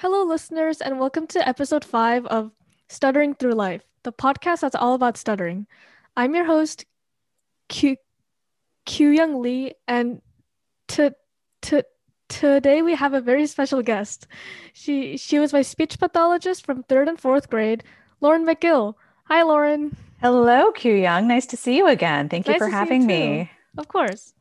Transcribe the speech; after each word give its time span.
Hello, 0.00 0.22
listeners, 0.22 0.80
and 0.80 1.00
welcome 1.00 1.26
to 1.26 1.48
episode 1.48 1.84
five 1.84 2.24
of 2.26 2.52
Stuttering 2.88 3.34
Through 3.34 3.54
Life, 3.54 3.82
the 4.04 4.12
podcast 4.12 4.60
that's 4.60 4.76
all 4.76 4.94
about 4.94 5.16
stuttering. 5.16 5.66
I'm 6.16 6.36
your 6.36 6.44
host, 6.44 6.84
Q, 7.68 7.96
Q 8.86 9.08
Young 9.08 9.42
Lee, 9.42 9.72
and 9.88 10.22
to, 10.86 11.16
to, 11.62 11.82
today 12.28 12.80
we 12.82 12.94
have 12.94 13.12
a 13.12 13.20
very 13.20 13.48
special 13.48 13.82
guest. 13.82 14.28
She 14.72 15.16
she 15.16 15.40
was 15.40 15.52
my 15.52 15.62
speech 15.62 15.98
pathologist 15.98 16.64
from 16.64 16.84
third 16.84 17.08
and 17.08 17.18
fourth 17.18 17.50
grade, 17.50 17.82
Lauren 18.20 18.46
McGill. 18.46 18.94
Hi, 19.24 19.42
Lauren. 19.42 19.96
Hello, 20.20 20.70
Q 20.70 20.94
Young. 20.94 21.26
Nice 21.26 21.46
to 21.46 21.56
see 21.56 21.76
you 21.76 21.88
again. 21.88 22.28
Thank 22.28 22.46
you 22.46 22.54
for 22.54 22.66
see 22.66 22.70
you 22.70 22.76
having 22.76 23.04
me. 23.04 23.50
Of 23.76 23.88
course. 23.88 24.32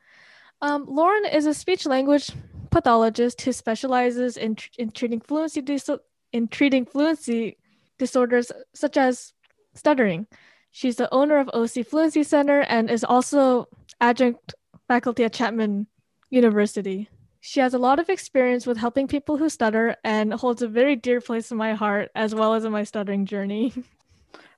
Um, 0.62 0.86
Lauren 0.88 1.26
is 1.26 1.48
a 1.48 1.54
speech 1.56 1.88
language 1.88 2.30
pathologist 2.70 3.42
who 3.42 3.52
specializes 3.52 4.38
in, 4.38 4.56
tr- 4.56 4.70
in 4.78 4.92
treating 4.92 5.20
fluency 5.20 5.62
dis- 5.62 5.90
in 6.34 6.48
treating 6.48 6.86
fluency 6.86 7.58
disorders 7.98 8.52
such 8.74 8.98
as 8.98 9.34
stuttering. 9.74 10.28
She's 10.72 10.98
the 10.98 11.12
owner 11.14 11.38
of 11.40 11.50
OC 11.54 11.86
Fluency 11.86 12.24
Center 12.24 12.62
and 12.62 12.90
is 12.92 13.04
also 13.04 13.68
adjunct 14.00 14.54
faculty 14.88 15.24
at 15.24 15.34
Chapman 15.34 15.88
University. 16.30 17.10
She 17.40 17.60
has 17.62 17.74
a 17.74 17.80
lot 17.80 18.00
of 18.00 18.10
experience 18.10 18.68
with 18.68 18.78
helping 18.78 19.08
people 19.08 19.38
who 19.38 19.50
stutter 19.50 19.96
and 20.04 20.34
holds 20.34 20.62
a 20.62 20.68
very 20.68 20.96
dear 20.96 21.22
place 21.22 21.50
in 21.52 21.58
my 21.58 21.74
heart 21.74 22.12
as 22.14 22.36
well 22.36 22.54
as 22.54 22.66
in 22.66 22.72
my 22.72 22.84
stuttering 22.84 23.26
journey. 23.26 23.74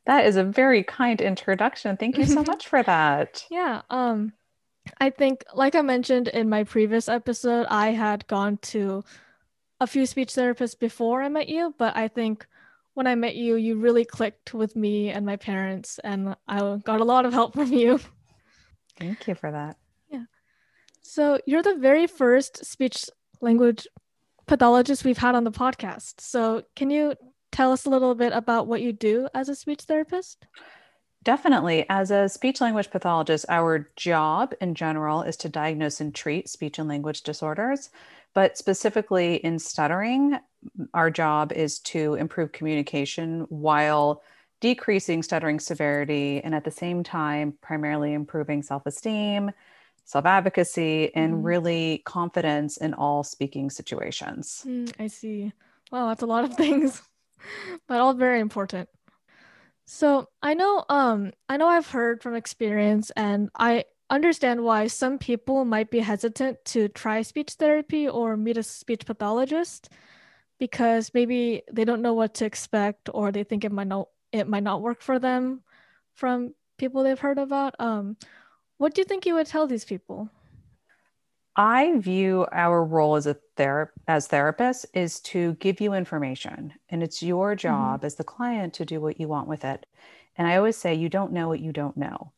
That 0.05 0.25
is 0.25 0.37
a 0.37 0.43
very 0.43 0.81
kind 0.81 1.21
introduction. 1.21 1.95
Thank 1.95 2.17
you 2.17 2.25
so 2.25 2.41
much 2.47 2.67
for 2.67 2.81
that. 2.81 3.45
Yeah, 3.51 3.83
um 3.91 4.33
I 4.99 5.09
think 5.09 5.43
like 5.53 5.75
I 5.75 5.81
mentioned 5.81 6.27
in 6.27 6.49
my 6.49 6.63
previous 6.63 7.09
episode, 7.09 7.67
I 7.69 7.89
had 7.89 8.27
gone 8.27 8.57
to 8.57 9.03
a 9.79 9.87
few 9.87 10.05
speech 10.05 10.29
therapists 10.29 10.77
before 10.77 11.21
I 11.21 11.29
met 11.29 11.47
you, 11.47 11.73
but 11.77 11.95
I 11.95 12.07
think 12.07 12.45
when 12.93 13.07
I 13.07 13.15
met 13.15 13.35
you, 13.35 13.55
you 13.55 13.77
really 13.77 14.03
clicked 14.03 14.53
with 14.53 14.75
me 14.75 15.09
and 15.09 15.25
my 15.25 15.37
parents 15.37 15.99
and 16.03 16.35
I 16.47 16.77
got 16.83 16.99
a 16.99 17.05
lot 17.05 17.25
of 17.25 17.33
help 17.33 17.53
from 17.55 17.71
you. 17.71 17.99
Thank 18.97 19.27
you 19.27 19.35
for 19.35 19.51
that. 19.51 19.77
Yeah. 20.09 20.25
So, 21.01 21.39
you're 21.45 21.63
the 21.63 21.75
very 21.75 22.07
first 22.07 22.65
speech 22.65 23.05
language 23.41 23.87
pathologist 24.47 25.05
we've 25.05 25.17
had 25.17 25.35
on 25.35 25.45
the 25.45 25.51
podcast. 25.51 26.19
So, 26.19 26.63
can 26.75 26.89
you 26.89 27.15
tell 27.51 27.71
us 27.71 27.85
a 27.85 27.89
little 27.89 28.15
bit 28.15 28.33
about 28.33 28.67
what 28.67 28.81
you 28.81 28.91
do 28.91 29.29
as 29.33 29.47
a 29.47 29.55
speech 29.55 29.81
therapist? 29.83 30.45
Definitely. 31.23 31.85
As 31.89 32.11
a 32.11 32.29
speech 32.29 32.61
language 32.61 32.89
pathologist, 32.91 33.45
our 33.49 33.89
job 33.97 34.53
in 34.61 34.73
general 34.73 35.21
is 35.21 35.35
to 35.37 35.49
diagnose 35.49 35.99
and 35.99 36.15
treat 36.15 36.47
speech 36.47 36.79
and 36.79 36.87
language 36.87 37.23
disorders. 37.23 37.89
But 38.33 38.57
specifically 38.57 39.35
in 39.35 39.59
stuttering, 39.59 40.39
our 40.93 41.11
job 41.11 41.51
is 41.51 41.79
to 41.79 42.13
improve 42.15 42.51
communication 42.51 43.41
while 43.49 44.23
decreasing 44.61 45.23
stuttering 45.23 45.59
severity 45.59 46.41
and 46.43 46.53
at 46.55 46.63
the 46.63 46.71
same 46.71 47.03
time, 47.03 47.53
primarily 47.61 48.13
improving 48.13 48.61
self 48.63 48.85
esteem, 48.85 49.51
self 50.05 50.25
advocacy, 50.25 51.13
and 51.15 51.33
Mhm. 51.33 51.43
really 51.43 52.01
confidence 52.05 52.77
in 52.77 52.93
all 52.93 53.23
speaking 53.23 53.69
situations. 53.69 54.67
Hmm, 54.67 54.85
I 54.99 55.07
see. 55.07 55.53
Wow, 55.91 56.07
that's 56.07 56.21
a 56.21 56.25
lot 56.25 56.43
of 56.45 56.53
things, 56.57 57.01
but 57.87 57.99
all 58.01 58.13
very 58.13 58.39
important. 58.39 58.89
So 59.91 60.29
I 60.43 60.53
know, 60.53 60.85
um, 60.87 61.31
I 61.49 61.57
know 61.57 61.67
I've 61.67 61.89
heard 61.89 62.21
from 62.21 62.35
experience, 62.35 63.09
and 63.15 63.49
I 63.55 63.85
understand 64.11 64.63
why 64.63 64.85
some 64.85 65.17
people 65.17 65.65
might 65.65 65.89
be 65.89 65.97
hesitant 65.97 66.63
to 66.65 66.89
try 66.89 67.23
speech 67.23 67.53
therapy 67.53 68.07
or 68.07 68.37
meet 68.37 68.57
a 68.57 68.61
speech 68.61 69.07
pathologist 69.07 69.89
because 70.59 71.11
maybe 71.15 71.63
they 71.71 71.85
don't 71.85 72.03
know 72.03 72.13
what 72.13 72.35
to 72.35 72.45
expect 72.45 73.09
or 73.15 73.31
they 73.31 73.43
think 73.43 73.63
it 73.63 73.71
might 73.71 73.87
not 73.87 74.09
it 74.31 74.47
might 74.47 74.61
not 74.61 74.83
work 74.83 75.01
for 75.01 75.17
them 75.17 75.63
from 76.13 76.53
people 76.77 77.01
they've 77.01 77.19
heard 77.19 77.39
about. 77.39 77.73
Um, 77.79 78.15
what 78.77 78.93
do 78.93 79.01
you 79.01 79.05
think 79.05 79.25
you 79.25 79.33
would 79.33 79.47
tell 79.47 79.65
these 79.65 79.85
people? 79.85 80.29
I 81.59 81.97
view 81.99 82.47
our 82.53 82.83
role 82.85 83.15
as 83.17 83.27
a 83.27 83.35
ther- 83.57 83.93
as 84.07 84.29
therapists 84.29 84.85
is 84.95 85.19
to 85.21 85.55
give 85.55 85.81
you 85.81 85.93
information 85.93 86.73
and 86.89 87.03
it's 87.03 87.21
your 87.21 87.53
job 87.55 88.05
as 88.05 88.15
the 88.15 88.23
client 88.23 88.73
to 88.75 88.85
do 88.85 89.01
what 89.01 89.19
you 89.19 89.27
want 89.27 89.47
with 89.49 89.65
it. 89.65 89.85
And 90.37 90.47
I 90.47 90.55
always 90.57 90.77
say 90.77 90.95
you 90.95 91.09
don't 91.09 91.33
know 91.33 91.49
what 91.49 91.59
you 91.59 91.73
don't 91.73 91.97
know. 91.97 92.33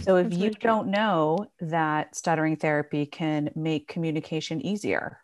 So 0.00 0.16
if 0.16 0.30
That's 0.30 0.36
you 0.38 0.50
don't 0.50 0.90
know 0.90 1.46
that 1.60 2.16
stuttering 2.16 2.56
therapy 2.56 3.06
can 3.06 3.50
make 3.56 3.88
communication 3.88 4.60
easier, 4.60 5.20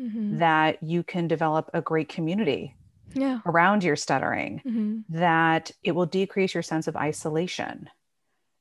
Mhm. 0.00 0.38
that 0.38 0.82
you 0.82 1.02
can 1.04 1.28
develop 1.28 1.70
a 1.74 1.82
great 1.82 2.08
community 2.08 2.76
Yeah. 3.14 3.40
around 3.46 3.84
your 3.84 3.96
stuttering, 3.96 4.62
Mhm. 4.64 5.04
that 5.10 5.70
it 5.84 5.92
will 5.92 6.06
decrease 6.06 6.54
your 6.54 6.62
sense 6.64 6.88
of 6.88 6.96
isolation, 6.96 7.90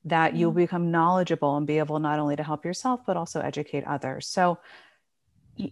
that 0.09 0.35
you'll 0.35 0.51
become 0.53 0.91
knowledgeable 0.91 1.57
and 1.57 1.67
be 1.67 1.79
able 1.79 1.99
not 1.99 2.19
only 2.19 2.35
to 2.35 2.43
help 2.43 2.65
yourself, 2.65 3.01
but 3.05 3.17
also 3.17 3.41
educate 3.41 3.83
others. 3.85 4.27
So, 4.27 4.59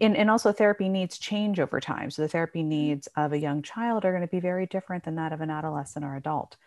and, 0.02 0.18
and 0.18 0.32
also 0.32 0.52
therapy 0.52 0.90
needs 0.90 1.18
change 1.18 1.60
over 1.60 1.80
time. 1.80 2.10
So, 2.10 2.22
the 2.24 2.28
therapy 2.28 2.64
needs 2.64 3.08
of 3.16 3.34
a 3.34 3.40
young 3.40 3.62
child 3.62 4.04
are 4.04 4.12
going 4.12 4.22
to 4.22 4.28
be 4.28 4.40
very 4.40 4.66
different 4.66 5.04
than 5.04 5.16
that 5.16 5.32
of 5.32 5.42
an 5.42 5.52
adolescent 5.52 6.04
or 6.04 6.16
adult. 6.16 6.58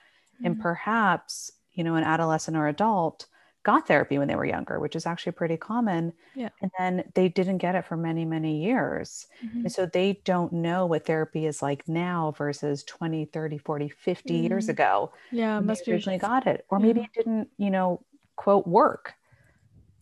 And 0.45 0.57
Mhm. 0.57 0.62
perhaps, 0.62 1.53
you 1.73 1.84
know, 1.84 1.97
an 1.97 2.05
adolescent 2.05 2.57
or 2.57 2.69
adult 2.69 3.27
got 3.69 3.87
therapy 3.89 4.19
when 4.19 4.29
they 4.29 4.37
were 4.37 4.45
younger, 4.47 4.81
which 4.81 4.97
is 4.97 5.06
actually 5.06 5.33
pretty 5.33 5.56
common. 5.56 6.12
Yeah. 6.34 6.51
And 6.61 6.71
then 6.79 7.11
they 7.15 7.29
didn't 7.29 7.59
get 7.59 7.77
it 7.77 7.84
for 7.87 7.97
many, 7.97 8.25
many 8.25 8.62
years. 8.65 9.27
Mhm. 9.41 9.65
And 9.65 9.73
so 9.73 9.87
they 9.87 10.23
don't 10.25 10.53
know 10.53 10.87
what 10.87 11.06
therapy 11.06 11.47
is 11.47 11.62
like 11.62 11.87
now 11.89 12.33
versus 12.33 12.84
20, 12.84 13.25
30, 13.27 13.59
40, 13.59 13.89
50 13.89 14.37
years 14.37 14.69
Mm. 14.69 14.75
ago 14.75 15.12
Yeah, 15.31 15.61
they 15.61 15.62
must 15.62 15.89
be. 15.89 15.95
originally 15.95 16.19
got 16.19 16.47
it. 16.47 16.67
Or 16.71 16.81
maybe 16.81 17.01
Yeah. 17.01 17.07
it 17.07 17.12
didn't, 17.15 17.51
you 17.59 17.71
know, 17.71 18.05
quote, 18.37 18.67
work 18.67 19.15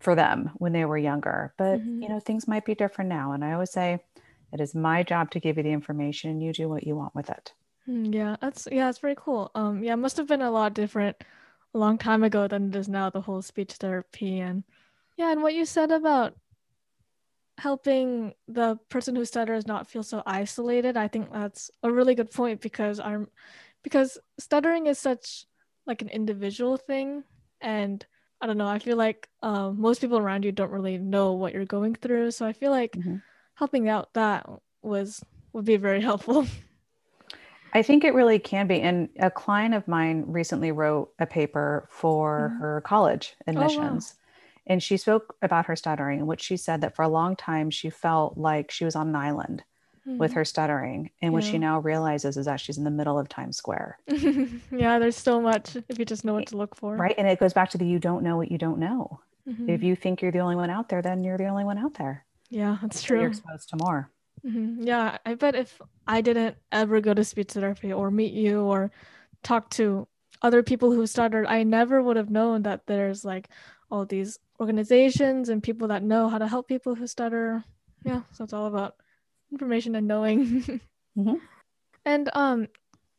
for 0.00 0.14
them 0.14 0.50
when 0.58 0.72
they 0.72 0.84
were 0.84 0.98
younger. 0.98 1.54
But, 1.58 1.82
Mhm. 1.82 2.02
you 2.02 2.08
know, 2.08 2.20
things 2.20 2.48
might 2.48 2.64
be 2.64 2.74
different 2.74 3.08
now. 3.10 3.32
And 3.32 3.44
I 3.44 3.52
always 3.52 3.72
say, 3.72 4.04
it 4.52 4.60
is 4.60 4.74
my 4.74 5.02
job 5.02 5.30
to 5.32 5.40
give 5.40 5.56
you 5.56 5.62
the 5.64 5.72
information 5.72 6.30
and 6.30 6.42
you 6.42 6.52
do 6.52 6.68
what 6.68 6.84
you 6.86 6.96
want 6.96 7.14
with 7.14 7.30
it. 7.30 7.54
Mm, 7.88 8.12
Yeah, 8.14 8.36
that's 8.40 8.66
yeah, 8.70 8.88
it's 8.88 8.98
very 8.98 9.14
cool. 9.16 9.50
Um, 9.54 9.82
yeah, 9.82 9.94
must 9.94 10.16
have 10.16 10.26
been 10.26 10.42
a 10.42 10.50
lot 10.50 10.74
different 10.74 11.16
a 11.76 11.78
long 11.78 11.98
time 11.98 12.24
ago 12.24 12.48
than 12.48 12.70
it 12.70 12.76
is 12.76 12.88
now, 12.88 13.10
the 13.10 13.20
whole 13.20 13.42
speech 13.42 13.74
therapy 13.74 14.40
and 14.40 14.64
yeah, 15.18 15.30
and 15.30 15.42
what 15.42 15.54
you 15.54 15.64
said 15.66 15.90
about 15.92 16.34
helping 17.58 18.34
the 18.48 18.78
person 18.88 19.14
who 19.16 19.24
stutters 19.24 19.66
not 19.66 19.86
feel 19.86 20.02
so 20.02 20.22
isolated, 20.26 20.96
I 20.96 21.08
think 21.08 21.32
that's 21.32 21.70
a 21.82 21.90
really 21.90 22.14
good 22.14 22.30
point 22.30 22.60
because 22.60 22.98
I'm 23.00 23.28
because 23.82 24.18
stuttering 24.38 24.86
is 24.86 24.98
such 24.98 25.44
like 25.86 26.02
an 26.02 26.08
individual 26.08 26.76
thing 26.76 27.24
and 27.60 28.04
I 28.40 28.46
don't 28.46 28.58
know, 28.58 28.66
I 28.66 28.78
feel 28.78 28.96
like 28.98 29.28
um, 29.42 29.80
most 29.80 30.00
people 30.00 30.18
around 30.18 30.44
you 30.44 30.52
don't 30.52 30.70
really 30.70 30.98
know 30.98 31.32
what 31.32 31.54
you're 31.54 31.64
going 31.64 31.94
through, 31.94 32.30
so 32.32 32.44
I 32.46 32.52
feel 32.52 32.70
like 32.70 32.92
Mhm. 32.96 33.22
helping 33.54 33.88
out 33.88 34.12
that 34.14 34.46
was 34.82 35.22
would 35.52 35.64
be 35.64 35.76
very 35.76 36.00
helpful. 36.10 36.46
I 37.72 37.82
think 37.82 38.04
it 38.04 38.14
really 38.14 38.38
can 38.38 38.66
be. 38.66 38.80
And 38.80 39.08
a 39.18 39.30
client 39.30 39.74
of 39.74 39.86
mine 39.86 40.24
recently 40.26 40.72
wrote 40.72 41.12
a 41.18 41.26
paper 41.26 41.86
for 41.90 42.52
Mhm. 42.54 42.60
her 42.60 42.80
college 42.82 43.34
wow. 43.46 43.52
admissions. 43.52 44.14
And 44.66 44.82
she 44.82 44.96
spoke 44.96 45.36
about 45.42 45.66
her 45.66 45.76
stuttering, 45.76 46.20
in 46.20 46.26
which 46.26 46.42
she 46.42 46.56
said 46.56 46.80
that 46.80 46.96
for 46.96 47.02
a 47.02 47.08
long 47.08 47.36
time 47.36 47.70
she 47.70 47.90
felt 47.90 48.36
like 48.38 48.70
she 48.70 48.84
was 48.84 48.96
on 48.96 49.08
an 49.08 49.16
island 49.16 49.62
with 50.06 50.32
Mhm. 50.32 50.34
her 50.36 50.44
stuttering. 50.44 51.10
And 51.20 51.32
what 51.32 51.42
she 51.44 51.58
now 51.58 51.80
realizes 51.80 52.36
is 52.36 52.46
that 52.46 52.60
she's 52.60 52.78
in 52.78 52.84
the 52.84 52.90
middle 52.90 53.18
of 53.18 53.28
Times 53.28 53.56
Square. 53.56 53.98
yeah, 54.70 54.98
there's 54.98 55.16
so 55.16 55.40
much 55.40 55.76
if 55.88 55.98
you 55.98 56.04
just 56.04 56.24
know 56.24 56.34
what 56.34 56.46
to 56.48 56.56
look 56.56 56.76
for. 56.76 56.96
Right. 56.96 57.14
And 57.18 57.26
it 57.28 57.38
goes 57.40 57.52
back 57.52 57.70
to 57.70 57.78
the 57.78 57.86
you 57.86 57.98
don't 57.98 58.22
know 58.22 58.36
what 58.36 58.50
you 58.50 58.58
don't 58.58 58.78
know. 58.78 59.20
Mhm. 59.48 59.68
If 59.68 59.82
you 59.82 59.94
think 59.96 60.22
you're 60.22 60.32
the 60.32 60.38
only 60.40 60.56
one 60.56 60.70
out 60.70 60.88
there, 60.88 61.02
then 61.02 61.22
you're 61.24 61.38
the 61.38 61.46
only 61.46 61.64
one 61.64 61.78
out 61.78 61.94
there. 61.94 62.24
Yeah, 62.50 62.78
that's 62.80 63.02
true. 63.02 63.18
You're 63.20 63.28
exposed 63.28 63.68
to 63.70 63.76
more. 63.76 64.10
Mhm. 64.46 64.86
Yeah, 64.86 65.18
I 65.26 65.34
bet 65.34 65.54
if 65.56 65.80
I 66.06 66.20
didn't 66.20 66.56
ever 66.70 67.00
go 67.00 67.14
to 67.14 67.24
speech 67.24 67.52
therapy 67.52 67.92
or 67.92 68.10
meet 68.10 68.32
you 68.32 68.60
or 68.62 68.90
talk 69.42 69.70
to 69.70 70.06
other 70.42 70.62
people 70.62 70.92
who 70.92 71.06
stuttered, 71.06 71.46
I 71.46 71.62
never 71.64 72.02
would 72.02 72.16
have 72.16 72.30
known 72.30 72.62
that 72.62 72.86
there's 72.86 73.24
like 73.24 73.48
all 73.90 74.04
these 74.06 74.38
organizations 74.60 75.48
and 75.48 75.62
people 75.62 75.88
that 75.88 76.02
know 76.02 76.28
how 76.28 76.38
to 76.38 76.46
help 76.48 76.68
people 76.68 76.94
who 76.94 77.06
stutter. 77.06 77.64
Yeah, 78.04 78.22
so 78.32 78.44
it's 78.44 78.52
all 78.52 78.66
about 78.66 78.96
information 79.52 79.94
and 79.94 80.06
knowing. 80.06 80.80
Mhm. 81.18 81.40
And 82.04 82.30
um 82.34 82.68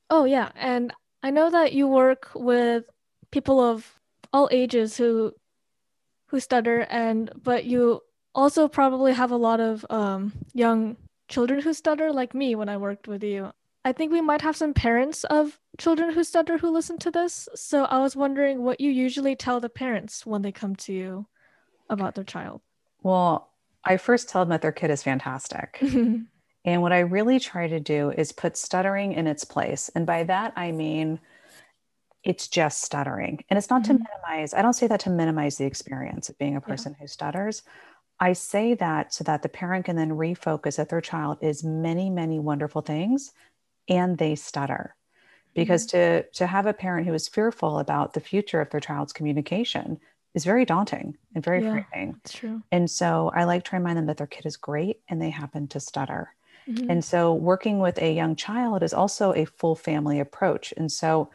oh 0.09 0.25
yeah, 0.25 0.51
and 0.55 0.93
I 1.23 1.31
know 1.31 1.49
that 1.49 1.73
you 1.73 1.87
work 1.87 2.29
with 2.35 2.85
people 3.31 3.59
of 3.59 3.99
all 4.33 4.49
ages 4.51 4.97
who 4.97 5.33
who 6.27 6.39
stutter 6.39 6.81
and 6.89 7.31
but 7.41 7.65
you 7.65 8.01
also 8.35 8.67
probably 8.67 9.13
have 9.13 9.31
a 9.31 9.37
lot 9.37 9.59
of 9.59 9.85
um 9.89 10.33
young 10.53 10.95
children 11.27 11.61
who 11.61 11.73
stutter 11.73 12.11
like 12.11 12.33
me 12.33 12.55
when 12.55 12.69
I 12.69 12.77
worked 12.77 13.07
with 13.07 13.23
you. 13.23 13.51
I 13.85 13.93
think 13.93 14.11
we 14.11 14.21
might 14.21 14.41
have 14.41 14.57
some 14.57 14.73
parents 14.73 15.23
of 15.25 15.59
children 15.77 16.11
who 16.11 16.23
stutter 16.23 16.57
who 16.57 16.69
listen 16.69 16.97
to 16.99 17.11
this. 17.11 17.47
So 17.55 17.85
I 17.85 17.99
was 17.99 18.15
wondering 18.15 18.63
what 18.63 18.81
you 18.81 18.91
usually 18.91 19.35
tell 19.35 19.59
the 19.59 19.69
parents 19.69 20.25
when 20.25 20.41
they 20.41 20.51
come 20.51 20.75
to 20.77 20.93
you 20.93 21.27
about 21.89 22.15
their 22.15 22.23
child. 22.23 22.61
Well, 23.01 23.49
I 23.83 23.97
first 23.97 24.27
tell 24.27 24.41
them 24.41 24.49
that 24.49 24.61
their 24.61 24.71
kid 24.73 24.91
is 24.91 25.03
fantastic. 25.03 25.81
And 26.67 26.81
what 26.81 26.91
I 26.91 26.99
really 26.99 27.39
try 27.39 27.69
to 27.69 27.79
do 27.79 28.11
is 28.11 28.33
put 28.33 28.57
stuttering 28.57 29.13
in 29.13 29.25
its 29.25 29.45
place. 29.45 29.89
And 29.95 30.05
by 30.05 30.23
that, 30.25 30.51
I 30.57 30.73
mean, 30.73 31.17
it's 32.25 32.49
just 32.49 32.83
stuttering. 32.83 33.45
And 33.49 33.57
it's 33.57 33.69
not 33.69 33.83
mm-hmm. 33.83 33.99
to 33.99 34.03
minimize, 34.03 34.53
I 34.53 34.61
don't 34.61 34.73
say 34.73 34.87
that 34.87 34.99
to 35.01 35.09
minimize 35.09 35.55
the 35.55 35.65
experience 35.65 36.27
of 36.27 36.37
being 36.37 36.57
a 36.57 36.61
person 36.61 36.91
yeah. 36.91 37.03
who 37.03 37.07
stutters. 37.07 37.63
I 38.19 38.33
say 38.33 38.73
that 38.75 39.13
so 39.13 39.23
that 39.25 39.43
the 39.43 39.49
parent 39.49 39.85
can 39.85 39.95
then 39.95 40.11
refocus 40.11 40.77
that 40.77 40.89
their 40.89 41.01
child 41.01 41.37
is 41.41 41.63
many, 41.63 42.09
many 42.09 42.39
wonderful 42.39 42.81
things 42.81 43.31
and 43.87 44.17
they 44.17 44.35
stutter. 44.35 44.95
Because 45.53 45.87
mm-hmm. 45.87 45.97
to, 45.97 46.23
to 46.33 46.47
have 46.47 46.65
a 46.65 46.73
parent 46.73 47.07
who 47.07 47.13
is 47.13 47.27
fearful 47.27 47.79
about 47.79 48.13
the 48.13 48.19
future 48.19 48.61
of 48.61 48.69
their 48.69 48.79
child's 48.79 49.13
communication 49.13 49.99
is 50.33 50.45
very 50.45 50.65
daunting 50.65 51.17
and 51.33 51.43
very 51.43 51.63
yeah, 51.63 51.71
frightening. 51.71 52.13
That's 52.13 52.33
true. 52.33 52.61
And 52.71 52.89
so 52.89 53.31
I 53.35 53.45
like 53.45 53.63
to 53.65 53.75
remind 53.75 53.97
them 53.97 54.05
that 54.07 54.17
their 54.17 54.27
kid 54.27 54.45
is 54.45 54.57
great 54.57 55.01
and 55.09 55.21
they 55.21 55.29
happen 55.29 55.67
to 55.69 55.79
stutter. 55.79 56.35
Mm-hmm. 56.69 56.91
And 56.91 57.03
so 57.03 57.33
working 57.33 57.79
with 57.79 57.97
a 57.99 58.13
young 58.13 58.35
child 58.35 58.83
is 58.83 58.93
also 58.93 59.33
a 59.33 59.45
full 59.45 59.75
family 59.75 60.19
approach. 60.19 60.73
And 60.75 60.91
so 60.91 61.29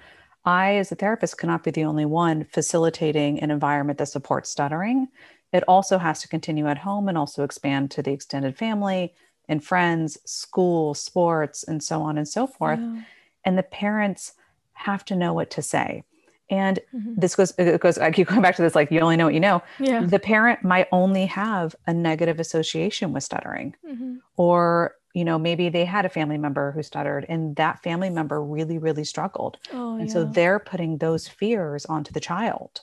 I, 0.45 0.77
as 0.77 0.93
a 0.93 0.95
therapist, 0.95 1.39
cannot 1.39 1.65
be 1.65 1.71
the 1.71 1.85
only 1.85 2.05
one 2.05 2.45
facilitating 2.45 3.41
an 3.41 3.51
environment 3.51 3.99
that 3.99 4.09
supports 4.09 4.51
stuttering. 4.51 5.09
It 5.53 5.65
also 5.69 5.99
has 5.99 6.21
to 6.23 6.29
continue 6.29 6.67
at 6.67 6.79
home 6.79 7.09
and 7.09 7.19
also 7.19 7.45
expand 7.45 7.91
to 7.93 8.03
the 8.03 8.13
extended 8.13 8.57
family 8.57 9.15
and 9.49 9.63
friends, 9.63 10.19
school, 10.25 10.95
sports, 10.95 11.63
and 11.65 11.83
so 11.83 12.03
on 12.03 12.17
and 12.17 12.27
so 12.27 12.47
forth. 12.47 12.81
Yeah. 12.81 13.03
And 13.45 13.59
the 13.59 13.63
parents 13.63 14.33
have 14.75 15.05
to 15.07 15.17
know 15.17 15.33
what 15.33 15.51
to 15.51 15.63
say. 15.63 16.05
And 16.49 16.81
mm-hmm. 16.95 17.15
this 17.17 17.35
goes, 17.35 17.55
it 17.59 17.81
goes, 17.81 17.99
I 17.99 18.11
keep 18.11 18.29
going 18.29 18.43
back 18.43 18.57
to 18.57 18.63
this, 18.63 18.75
like, 18.75 18.91
you 18.91 19.01
only 19.01 19.17
know 19.17 19.25
what 19.27 19.35
you 19.35 19.41
know. 19.41 19.63
Yeah. 19.79 20.05
The 20.05 20.19
parent 20.19 20.63
might 20.63 20.87
only 20.93 21.27
have 21.27 21.75
a 21.87 21.95
negative 21.95 22.39
association 22.41 23.13
with 23.13 23.25
stuttering, 23.25 23.75
mm-hmm. 23.87 24.17
or, 24.37 24.95
you 25.15 25.25
know, 25.25 25.39
maybe 25.39 25.71
they 25.71 25.85
had 25.85 26.05
a 26.05 26.11
family 26.11 26.39
member 26.39 26.73
who 26.73 26.83
stuttered 26.83 27.25
and 27.29 27.57
that 27.57 27.83
family 27.83 28.11
member 28.11 28.43
really, 28.43 28.79
really 28.79 29.05
struggled. 29.05 29.59
Oh, 29.73 29.97
and 29.97 30.09
yeah. 30.09 30.13
so 30.13 30.25
they're 30.25 30.59
putting 30.59 30.99
those 30.99 31.27
fears 31.27 31.87
onto 31.87 32.13
the 32.13 32.21
child 32.21 32.83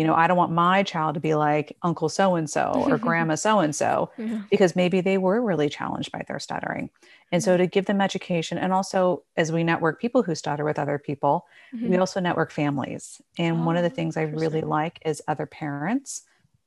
you 0.00 0.06
know, 0.06 0.14
I 0.14 0.28
don't 0.28 0.38
want 0.38 0.50
my 0.50 0.82
child 0.82 1.12
to 1.12 1.20
be 1.20 1.34
like 1.34 1.76
Uncle 1.82 2.08
so 2.08 2.34
and 2.34 2.48
so 2.48 2.72
or 2.86 2.96
Grandma 3.06 3.34
so 3.34 3.58
and 3.58 3.76
so, 3.76 4.10
because 4.50 4.74
maybe 4.74 5.02
they 5.02 5.18
were 5.18 5.42
really 5.42 5.68
challenged 5.68 6.10
by 6.10 6.22
their 6.26 6.38
stuttering. 6.38 6.88
And 7.30 7.44
so 7.44 7.58
to 7.58 7.66
give 7.66 7.84
them 7.84 8.00
education, 8.00 8.56
and 8.56 8.72
also 8.72 9.24
as 9.36 9.52
we 9.52 9.62
network 9.62 10.00
people 10.00 10.22
who 10.22 10.34
stutter 10.34 10.64
with 10.64 10.78
other 10.78 10.98
people, 10.98 11.46
mm-hmm. 11.74 11.90
we 11.90 11.98
also 11.98 12.18
network 12.18 12.50
families. 12.50 13.20
And 13.36 13.58
oh, 13.58 13.64
one 13.64 13.76
of 13.76 13.82
the 13.82 13.90
oh, 13.90 13.94
things 13.94 14.16
I 14.16 14.22
really 14.22 14.62
like 14.62 15.00
is 15.04 15.20
other 15.28 15.44
parents 15.44 16.22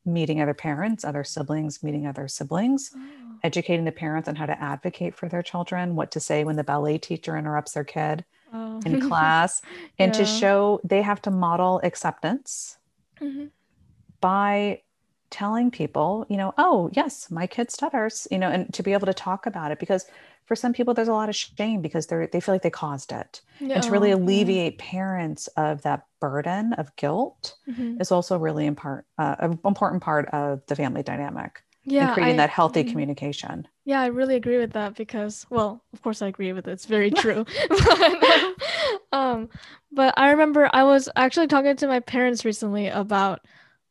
meeting 0.05 0.39
other 0.39 0.53
parents, 0.53 1.03
other 1.03 1.23
siblings 1.23 1.81
meeting 1.81 2.05
other 2.05 2.27
siblings, 2.27 2.91
oh. 2.95 2.99
educating 3.43 3.85
the 3.85 3.91
parents 3.91 4.29
on 4.29 4.35
how 4.35 4.45
to 4.45 4.61
advocate 4.61 5.15
for 5.15 5.27
their 5.27 5.41
children, 5.41 5.95
what 5.95 6.11
to 6.11 6.19
say 6.19 6.43
when 6.43 6.57
the 6.57 6.63
ballet 6.63 6.99
teacher 6.99 7.35
interrupts 7.35 7.71
their 7.71 7.83
kid. 7.83 8.25
Oh. 8.55 8.79
in 8.85 9.01
class 9.09 9.63
and 9.97 10.13
yeah. 10.13 10.19
to 10.19 10.25
show 10.25 10.79
they 10.83 11.01
have 11.01 11.19
to 11.23 11.31
model 11.31 11.81
acceptance 11.83 12.77
mm-hmm. 13.23 13.45
by 14.21 14.81
telling 15.29 15.71
people, 15.71 16.25
you 16.29 16.37
know, 16.37 16.53
oh, 16.57 16.89
yes, 16.93 17.31
my 17.31 17.47
kid 17.47 17.71
stutters, 17.71 18.27
you 18.29 18.37
know, 18.37 18.49
and 18.49 18.71
to 18.73 18.83
be 18.83 18.93
able 18.93 19.07
to 19.07 19.13
talk 19.13 19.45
about 19.45 19.71
it 19.71 19.79
because 19.79 20.05
for 20.45 20.55
some 20.55 20.73
people 20.73 20.93
there's 20.93 21.07
a 21.07 21.13
lot 21.13 21.29
of 21.29 21.35
shame 21.35 21.81
because 21.81 22.07
they're 22.07 22.27
they 22.27 22.39
feel 22.39 22.53
like 22.53 22.61
they 22.61 22.69
caused 22.69 23.11
it. 23.11 23.41
No. 23.59 23.75
And 23.75 23.83
to 23.83 23.91
really 23.91 24.11
alleviate 24.11 24.73
yeah. 24.73 24.91
parents 24.91 25.47
of 25.57 25.81
that 25.83 26.05
burden 26.19 26.73
of 26.73 26.95
guilt 26.95 27.55
mm-hmm. 27.67 27.99
is 27.99 28.11
also 28.11 28.37
really 28.37 28.65
important 28.65 29.07
uh, 29.17 29.35
an 29.39 29.59
important 29.65 30.03
part 30.03 30.27
of 30.29 30.61
the 30.67 30.75
family 30.75 31.03
dynamic. 31.03 31.63
Yeah, 31.85 32.05
and 32.05 32.13
creating 32.13 32.35
I, 32.35 32.43
that 32.43 32.49
healthy 32.49 32.81
mm-hmm. 32.81 32.91
communication. 32.91 33.67
Yeah, 33.83 34.01
I 34.01 34.05
really 34.05 34.35
agree 34.35 34.57
with 34.57 34.71
that 34.71 34.95
because, 34.95 35.45
well, 35.49 35.83
of 35.91 36.01
course 36.01 36.21
I 36.21 36.27
agree 36.27 36.53
with 36.53 36.65
it. 36.65 36.71
It's 36.71 36.85
very 36.85 37.11
true. 37.23 37.45
but, 37.69 38.01
um, 38.01 38.55
but 39.91 40.13
I 40.17 40.31
remember 40.31 40.69
I 40.73 40.83
was 40.83 41.07
actually 41.15 41.47
talking 41.47 41.75
to 41.77 41.87
my 41.87 41.99
parents 41.99 42.45
recently 42.45 42.87
about 42.87 43.41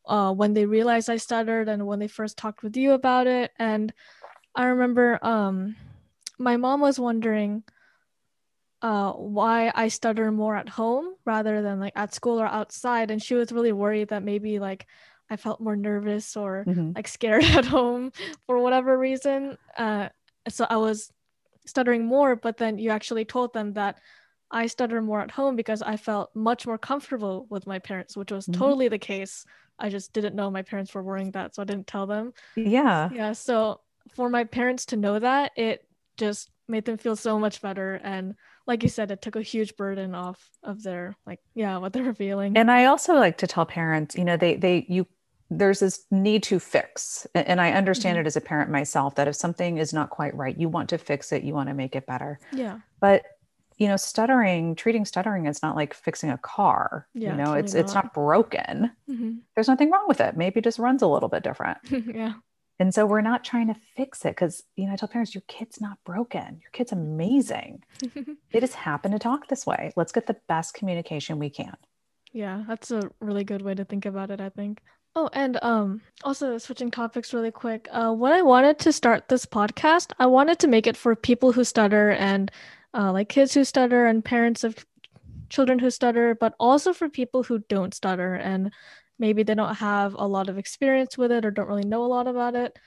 uh, 0.06 0.32
when 0.32 0.52
they 0.52 0.66
realized 0.66 1.08
I 1.08 1.16
stuttered 1.16 1.68
and 1.68 1.86
when 1.86 2.00
they 2.00 2.08
first 2.08 2.36
talked 2.36 2.62
with 2.62 2.76
you 2.76 2.92
about 2.92 3.26
it. 3.26 3.52
And 3.58 3.92
I 4.54 4.64
remember 4.64 5.18
um, 5.22 5.76
my 6.38 6.56
mom 6.56 6.80
was 6.80 6.98
wondering 6.98 7.62
uh, 8.82 9.12
why 9.12 9.70
I 9.72 9.88
stutter 9.88 10.32
more 10.32 10.56
at 10.56 10.68
home 10.68 11.14
rather 11.24 11.62
than 11.62 11.78
like 11.78 11.92
at 11.94 12.14
school 12.14 12.40
or 12.40 12.46
outside. 12.46 13.12
And 13.12 13.22
she 13.22 13.34
was 13.34 13.52
really 13.52 13.72
worried 13.72 14.08
that 14.08 14.24
maybe 14.24 14.58
like 14.58 14.86
I 15.30 15.36
felt 15.36 15.60
more 15.60 15.76
nervous 15.76 16.36
or 16.36 16.64
mm-hmm. 16.66 16.92
like 16.96 17.06
scared 17.06 17.44
at 17.58 17.64
home 17.64 18.12
for 18.46 18.58
whatever 18.58 18.98
reason. 18.98 19.56
Uh, 19.78 20.08
so 20.48 20.66
I 20.68 20.78
was 20.78 21.12
stuttering 21.64 22.06
more, 22.06 22.34
but 22.34 22.56
then 22.56 22.78
you 22.78 22.90
actually 22.90 23.24
told 23.24 23.52
them 23.52 23.74
that 23.74 23.98
I 24.52 24.66
stutter 24.66 25.00
more 25.00 25.20
at 25.20 25.30
home 25.30 25.56
because 25.56 25.82
I 25.82 25.96
felt 25.96 26.30
much 26.36 26.66
more 26.66 26.78
comfortable 26.78 27.46
with 27.48 27.66
my 27.66 27.78
parents, 27.78 28.16
which 28.16 28.30
was 28.30 28.46
mm-hmm. 28.46 28.60
totally 28.60 28.88
the 28.88 28.98
case. 28.98 29.46
I 29.78 29.88
just 29.88 30.12
didn't 30.12 30.36
know 30.36 30.50
my 30.50 30.62
parents 30.62 30.94
were 30.94 31.02
worrying 31.02 31.30
that, 31.32 31.54
so 31.54 31.62
I 31.62 31.64
didn't 31.64 31.86
tell 31.86 32.06
them. 32.06 32.34
Yeah. 32.54 33.08
Yeah. 33.12 33.32
So 33.32 33.80
for 34.14 34.28
my 34.28 34.44
parents 34.44 34.86
to 34.86 34.96
know 34.96 35.18
that, 35.18 35.52
it 35.56 35.86
just 36.18 36.50
made 36.68 36.84
them 36.84 36.98
feel 36.98 37.16
so 37.16 37.38
much 37.38 37.62
better. 37.62 37.94
And 38.04 38.34
like 38.66 38.82
you 38.82 38.88
said, 38.88 39.10
it 39.10 39.22
took 39.22 39.36
a 39.36 39.42
huge 39.42 39.76
burden 39.76 40.14
off 40.14 40.50
of 40.62 40.82
their 40.82 41.16
like, 41.26 41.40
yeah, 41.54 41.78
what 41.78 41.94
they 41.94 42.02
were 42.02 42.14
feeling. 42.14 42.56
And 42.56 42.70
I 42.70 42.84
also 42.84 43.14
like 43.14 43.38
to 43.38 43.46
tell 43.46 43.64
parents, 43.66 44.14
you 44.16 44.24
know, 44.24 44.36
they 44.36 44.56
they 44.56 44.86
you 44.88 45.06
there's 45.58 45.80
this 45.80 46.06
need 46.10 46.42
to 46.42 46.58
fix 46.58 47.26
and 47.34 47.60
i 47.60 47.72
understand 47.72 48.14
mm-hmm. 48.14 48.22
it 48.22 48.26
as 48.26 48.36
a 48.36 48.40
parent 48.40 48.70
myself 48.70 49.16
that 49.16 49.28
if 49.28 49.36
something 49.36 49.76
is 49.76 49.92
not 49.92 50.08
quite 50.08 50.34
right 50.34 50.56
you 50.58 50.66
want 50.66 50.88
to 50.88 50.96
fix 50.96 51.30
it 51.30 51.42
you 51.42 51.52
want 51.52 51.68
to 51.68 51.74
make 51.74 51.94
it 51.94 52.06
better 52.06 52.38
yeah 52.52 52.78
but 53.00 53.22
you 53.82 53.88
know 53.88 53.96
stuttering 53.96 54.76
treating 54.76 55.04
stuttering 55.04 55.46
is 55.46 55.60
not 55.60 55.74
like 55.74 55.92
fixing 55.92 56.30
a 56.30 56.38
car 56.38 57.08
yeah, 57.14 57.32
you 57.32 57.36
know 57.36 57.46
totally 57.46 57.60
it's 57.60 57.74
not. 57.74 57.80
it's 57.80 57.94
not. 57.94 58.14
broken. 58.14 58.92
Mm-hmm. 59.10 59.32
there's 59.56 59.66
nothing 59.66 59.90
wrong 59.90 60.04
with 60.06 60.20
it. 60.20 60.36
Maybe 60.36 60.60
it 60.60 60.64
just 60.64 60.78
runs 60.78 61.02
a 61.02 61.08
little 61.08 61.28
bit 61.28 61.42
different. 61.42 61.78
Yeah. 61.90 62.34
And 62.78 62.92
so 62.92 63.06
we're 63.06 63.20
not 63.20 63.44
trying 63.44 63.68
to 63.68 63.76
fix 63.96 64.24
it 64.24 64.30
because 64.30 64.62
you 64.76 64.86
know 64.86 64.92
i 64.92 64.96
tell 64.96 65.08
parents 65.08 65.34
your 65.34 65.42
kid's 65.48 65.80
not 65.80 65.98
broken. 66.04 66.60
Your 66.62 66.70
kid's 66.72 66.92
amazing. 66.92 67.82
They 68.52 68.60
just 68.60 68.74
happen 68.74 69.10
to 69.10 69.18
talk 69.18 69.48
this 69.48 69.66
way. 69.66 69.92
Let's 69.96 70.12
get 70.12 70.26
the 70.28 70.36
best 70.46 70.74
communication 70.74 71.40
we 71.40 71.50
can. 71.50 71.76
Yeah 72.32 72.62
that's 72.68 72.92
a 72.92 73.10
really 73.20 73.42
good 73.42 73.62
way 73.62 73.74
to 73.74 73.84
think 73.84 74.06
about 74.06 74.30
it 74.30 74.40
i 74.40 74.48
think. 74.48 74.80
Oh, 75.14 75.28
and 75.34 75.58
um, 75.62 76.00
also 76.24 76.56
switching 76.56 76.90
topics 76.90 77.34
really 77.34 77.50
quick. 77.50 77.86
Uh, 77.90 78.12
when 78.12 78.32
I 78.32 78.40
wanted 78.40 78.78
to 78.78 78.92
start 78.92 79.28
this 79.28 79.44
podcast, 79.44 80.12
I 80.18 80.24
wanted 80.24 80.58
to 80.60 80.68
make 80.68 80.86
it 80.86 80.96
for 80.96 81.14
people 81.14 81.52
who 81.52 81.64
stutter 81.64 82.12
and 82.12 82.50
uh, 82.94 83.12
like 83.12 83.28
kids 83.28 83.54
who 83.54 83.64
stutter 83.64 84.06
and 84.06 84.24
parents 84.24 84.64
of 84.64 84.84
children 85.48 85.78
who 85.78 85.90
stutter, 85.90 86.34
but 86.34 86.54
also 86.58 86.92
for 86.92 87.08
people 87.08 87.42
who 87.42 87.58
don't 87.68 87.94
stutter 87.94 88.34
and 88.34 88.72
maybe 89.18 89.42
they 89.42 89.54
don't 89.54 89.76
have 89.76 90.14
a 90.14 90.26
lot 90.26 90.48
of 90.48 90.58
experience 90.58 91.16
with 91.16 91.30
it 91.30 91.44
or 91.44 91.50
don't 91.50 91.68
really 91.68 91.84
know 91.84 92.04
a 92.04 92.06
lot 92.06 92.26
about 92.26 92.54
it. 92.54 92.78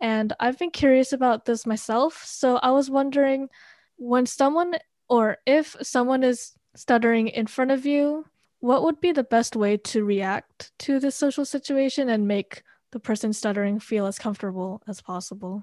And 0.00 0.32
I've 0.40 0.58
been 0.58 0.70
curious 0.70 1.12
about 1.12 1.44
this 1.44 1.66
myself. 1.66 2.22
So 2.24 2.56
I 2.56 2.70
was 2.70 2.90
wondering 2.90 3.48
when 3.96 4.26
someone 4.26 4.74
or 5.08 5.38
if 5.46 5.76
someone 5.82 6.22
is 6.22 6.52
stuttering 6.74 7.28
in 7.28 7.46
front 7.46 7.70
of 7.70 7.86
you 7.86 8.24
what 8.64 8.82
would 8.82 8.98
be 8.98 9.12
the 9.12 9.22
best 9.22 9.54
way 9.54 9.76
to 9.76 10.06
react 10.06 10.72
to 10.78 10.98
this 10.98 11.14
social 11.14 11.44
situation 11.44 12.08
and 12.08 12.26
make 12.26 12.62
the 12.92 12.98
person 12.98 13.30
stuttering 13.30 13.78
feel 13.78 14.06
as 14.06 14.18
comfortable 14.18 14.82
as 14.88 15.02
possible? 15.02 15.62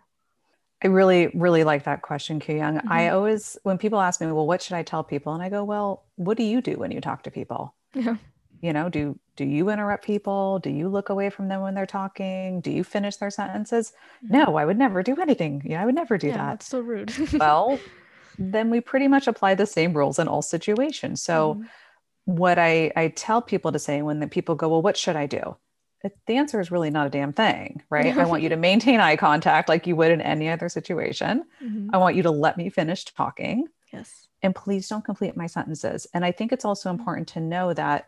I 0.83 0.87
really, 0.87 1.29
really 1.33 1.63
like 1.63 1.83
that 1.83 2.01
question, 2.01 2.39
Kyu 2.39 2.55
Young. 2.55 2.77
Mm-hmm. 2.77 2.91
I 2.91 3.09
always, 3.09 3.57
when 3.63 3.77
people 3.77 3.99
ask 3.99 4.19
me, 4.19 4.27
well, 4.31 4.47
what 4.47 4.61
should 4.61 4.75
I 4.75 4.83
tell 4.83 5.03
people? 5.03 5.33
And 5.33 5.43
I 5.43 5.49
go, 5.49 5.63
well, 5.63 6.05
what 6.15 6.37
do 6.37 6.43
you 6.43 6.61
do 6.61 6.77
when 6.77 6.91
you 6.91 7.01
talk 7.01 7.23
to 7.23 7.31
people? 7.31 7.75
Yeah. 7.93 8.15
You 8.61 8.73
know, 8.73 8.89
do 8.89 9.17
do 9.37 9.43
you 9.43 9.69
interrupt 9.69 10.05
people? 10.05 10.59
Do 10.59 10.69
you 10.69 10.87
look 10.87 11.09
away 11.09 11.31
from 11.31 11.47
them 11.47 11.61
when 11.61 11.73
they're 11.73 11.87
talking? 11.87 12.61
Do 12.61 12.69
you 12.69 12.83
finish 12.83 13.15
their 13.15 13.31
sentences? 13.31 13.91
Mm-hmm. 14.23 14.37
No, 14.37 14.55
I 14.55 14.65
would 14.65 14.77
never 14.77 15.01
do 15.01 15.15
anything. 15.19 15.63
You 15.65 15.71
know, 15.71 15.77
I 15.77 15.85
would 15.85 15.95
never 15.95 16.17
do 16.17 16.27
yeah, 16.27 16.37
that. 16.37 16.49
That's 16.49 16.67
so 16.67 16.79
rude. 16.79 17.11
well, 17.33 17.79
then 18.37 18.69
we 18.69 18.79
pretty 18.81 19.07
much 19.07 19.27
apply 19.27 19.55
the 19.55 19.65
same 19.65 19.93
rules 19.93 20.19
in 20.19 20.27
all 20.27 20.43
situations. 20.43 21.23
So 21.23 21.55
mm-hmm 21.55 21.65
what 22.25 22.59
I, 22.59 22.91
I 22.95 23.09
tell 23.09 23.41
people 23.41 23.71
to 23.71 23.79
say 23.79 24.01
when 24.01 24.19
the 24.19 24.27
people 24.27 24.55
go, 24.55 24.69
well, 24.69 24.81
what 24.81 24.97
should 24.97 25.15
I 25.15 25.25
do? 25.25 25.57
The 26.03 26.35
answer 26.35 26.59
is 26.59 26.71
really 26.71 26.89
not 26.89 27.07
a 27.07 27.09
damn 27.09 27.33
thing, 27.33 27.83
right? 27.89 28.17
I 28.17 28.25
want 28.25 28.41
you 28.41 28.49
to 28.49 28.55
maintain 28.57 28.99
eye 28.99 29.15
contact 29.15 29.69
like 29.69 29.85
you 29.85 29.95
would 29.95 30.11
in 30.11 30.21
any 30.21 30.49
other 30.49 30.69
situation. 30.69 31.43
Mm-hmm. 31.63 31.89
I 31.93 31.97
want 31.97 32.15
you 32.15 32.23
to 32.23 32.31
let 32.31 32.57
me 32.57 32.69
finish 32.69 33.05
talking. 33.05 33.67
Yes. 33.93 34.27
And 34.41 34.55
please 34.55 34.87
don't 34.87 35.05
complete 35.05 35.37
my 35.37 35.47
sentences. 35.47 36.07
And 36.13 36.25
I 36.25 36.31
think 36.31 36.51
it's 36.51 36.65
also 36.65 36.89
important 36.89 37.27
to 37.29 37.39
know 37.39 37.73
that 37.73 38.07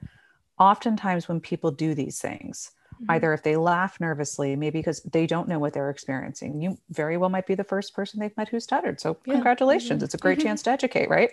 oftentimes 0.59 1.27
when 1.27 1.39
people 1.39 1.69
do 1.69 1.93
these 1.93 2.19
things, 2.19 2.71
mm-hmm. 2.95 3.11
either 3.11 3.33
if 3.33 3.43
they 3.43 3.57
laugh 3.57 3.99
nervously, 3.99 4.55
maybe 4.55 4.79
because 4.79 5.01
they 5.03 5.27
don't 5.27 5.47
know 5.47 5.59
what 5.59 5.73
they're 5.73 5.91
experiencing. 5.91 6.61
You 6.61 6.77
very 6.89 7.17
well 7.17 7.29
might 7.29 7.45
be 7.45 7.55
the 7.55 7.63
first 7.63 7.93
person 7.93 8.19
they've 8.19 8.35
met 8.37 8.49
who 8.49 8.59
stuttered. 8.59 8.99
So 8.99 9.17
yeah. 9.25 9.33
congratulations. 9.33 9.97
Mm-hmm. 9.97 10.05
It's 10.05 10.13
a 10.15 10.19
great 10.19 10.39
chance 10.39 10.63
to 10.63 10.71
educate, 10.71 11.09
right? 11.09 11.31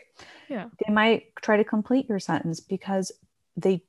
Yeah. 0.48 0.66
They 0.86 0.92
might 0.92 1.34
try 1.40 1.56
to 1.56 1.64
complete 1.64 2.08
your 2.08 2.20
sentence 2.20 2.60
because 2.60 3.12
they 3.56 3.82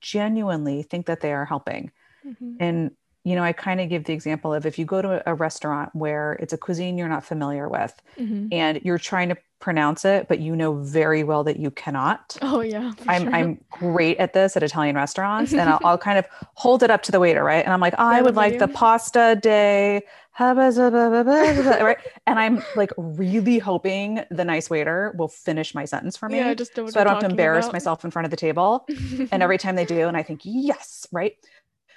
genuinely 0.00 0.82
think 0.82 1.06
that 1.06 1.20
they 1.20 1.32
are 1.32 1.44
helping. 1.44 1.90
Mm-hmm. 2.26 2.56
And 2.60 2.90
you 3.24 3.34
know, 3.34 3.42
I 3.42 3.52
kind 3.52 3.80
of 3.80 3.88
give 3.88 4.04
the 4.04 4.12
example 4.12 4.54
of 4.54 4.66
if 4.66 4.78
you 4.78 4.84
go 4.84 5.02
to 5.02 5.20
a 5.28 5.34
restaurant 5.34 5.90
where 5.94 6.34
it's 6.34 6.52
a 6.52 6.58
cuisine 6.58 6.96
you're 6.96 7.08
not 7.08 7.24
familiar 7.24 7.68
with 7.68 7.92
Mhm. 8.16 8.48
and 8.52 8.80
you're 8.84 8.98
trying 8.98 9.30
to 9.30 9.36
pronounce 9.58 10.04
it, 10.04 10.28
but 10.28 10.38
you 10.38 10.54
know 10.54 10.74
very 10.74 11.24
well 11.24 11.42
that 11.44 11.58
you 11.58 11.72
cannot. 11.72 12.36
Oh 12.40 12.60
yeah. 12.60 12.92
I'm 13.08 13.22
sure. 13.22 13.34
I'm 13.34 13.58
great 13.70 14.18
at 14.18 14.32
this 14.32 14.56
at 14.56 14.62
Italian 14.62 14.94
restaurants, 14.94 15.52
and 15.52 15.68
I'll, 15.68 15.80
I'll 15.84 15.98
kind 15.98 16.18
of 16.18 16.26
hold 16.54 16.82
it 16.84 16.90
up 16.90 17.02
to 17.04 17.12
the 17.12 17.18
waiter, 17.18 17.42
right? 17.42 17.64
And 17.64 17.72
I'm 17.72 17.80
like, 17.80 17.94
I 17.98 18.18
Yeah, 18.18 18.22
would 18.22 18.36
like 18.36 18.58
the 18.58 18.68
pasta 18.68 19.36
day. 19.40 20.02
right? 20.38 21.98
And 22.26 22.38
I'm 22.38 22.66
like 22.74 22.90
really 22.96 23.58
hoping 23.58 24.20
the 24.30 24.44
nice 24.44 24.68
waiter 24.68 25.14
will 25.16 25.28
finish 25.28 25.74
my 25.74 25.84
sentence 25.84 26.16
for 26.16 26.28
me, 26.28 26.38
yeah, 26.38 26.48
I 26.48 26.54
just 26.54 26.74
so 26.74 26.82
I 26.84 26.90
don't 27.04 27.06
have 27.08 27.18
to 27.20 27.26
embarrass 27.26 27.66
about. 27.66 27.72
myself 27.72 28.04
in 28.04 28.10
front 28.10 28.24
of 28.26 28.30
the 28.30 28.36
table. 28.36 28.86
And 29.32 29.42
every 29.42 29.58
time 29.58 29.76
they 29.76 29.84
do, 29.84 30.06
and 30.08 30.16
I 30.16 30.22
think 30.22 30.42
yes, 30.44 31.06
right. 31.12 31.36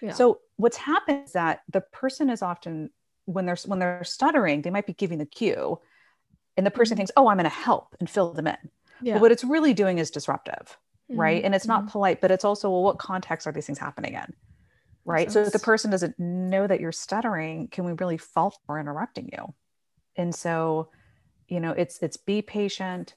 Yeah. 0.01 0.13
So 0.13 0.39
what's 0.57 0.77
happened 0.77 1.23
is 1.25 1.33
that 1.33 1.61
the 1.71 1.81
person 1.81 2.29
is 2.29 2.41
often 2.41 2.89
when 3.25 3.45
they're 3.45 3.57
when 3.65 3.79
they're 3.79 4.03
stuttering, 4.03 4.61
they 4.61 4.69
might 4.71 4.85
be 4.87 4.93
giving 4.93 5.17
the 5.19 5.25
cue, 5.25 5.79
and 6.57 6.65
the 6.65 6.71
person 6.71 6.95
Mhm. 6.95 6.99
thinks, 6.99 7.11
oh, 7.17 7.27
I'm 7.27 7.37
going 7.37 7.43
to 7.43 7.49
help 7.49 7.95
and 7.99 8.09
fill 8.09 8.33
them 8.33 8.47
in. 8.47 8.57
yeah. 9.01 9.13
But 9.13 9.21
what 9.21 9.31
it's 9.31 9.43
really 9.43 9.73
doing 9.73 9.97
is 9.99 10.11
disruptive 10.11 10.77
right 11.11 11.41
Mhm, 11.41 11.45
and 11.45 11.55
it's 11.55 11.65
not 11.65 11.85
mhm. 11.85 11.91
polite 11.91 12.21
but 12.21 12.29
it's 12.29 12.45
also 12.45 12.69
well 12.69 12.83
what 12.83 12.99
context 12.99 13.47
are 13.47 13.51
these 13.51 13.65
things 13.65 13.79
happening 13.79 14.13
in 14.13 14.31
right 15.05 15.31
so 15.31 15.41
if 15.41 15.51
the 15.53 15.57
person 15.57 15.89
doesn't 15.89 16.19
know 16.19 16.67
that 16.67 16.79
you're 16.79 16.91
stuttering 16.91 17.67
can 17.69 17.83
we 17.83 17.93
really 17.93 18.17
fault 18.17 18.59
for 18.67 18.77
interrupting 18.79 19.27
you 19.33 19.55
and 20.15 20.35
so 20.35 20.91
you 21.47 21.59
know 21.59 21.71
it's 21.71 21.97
it's 22.03 22.17
be 22.17 22.43
patient 22.43 23.15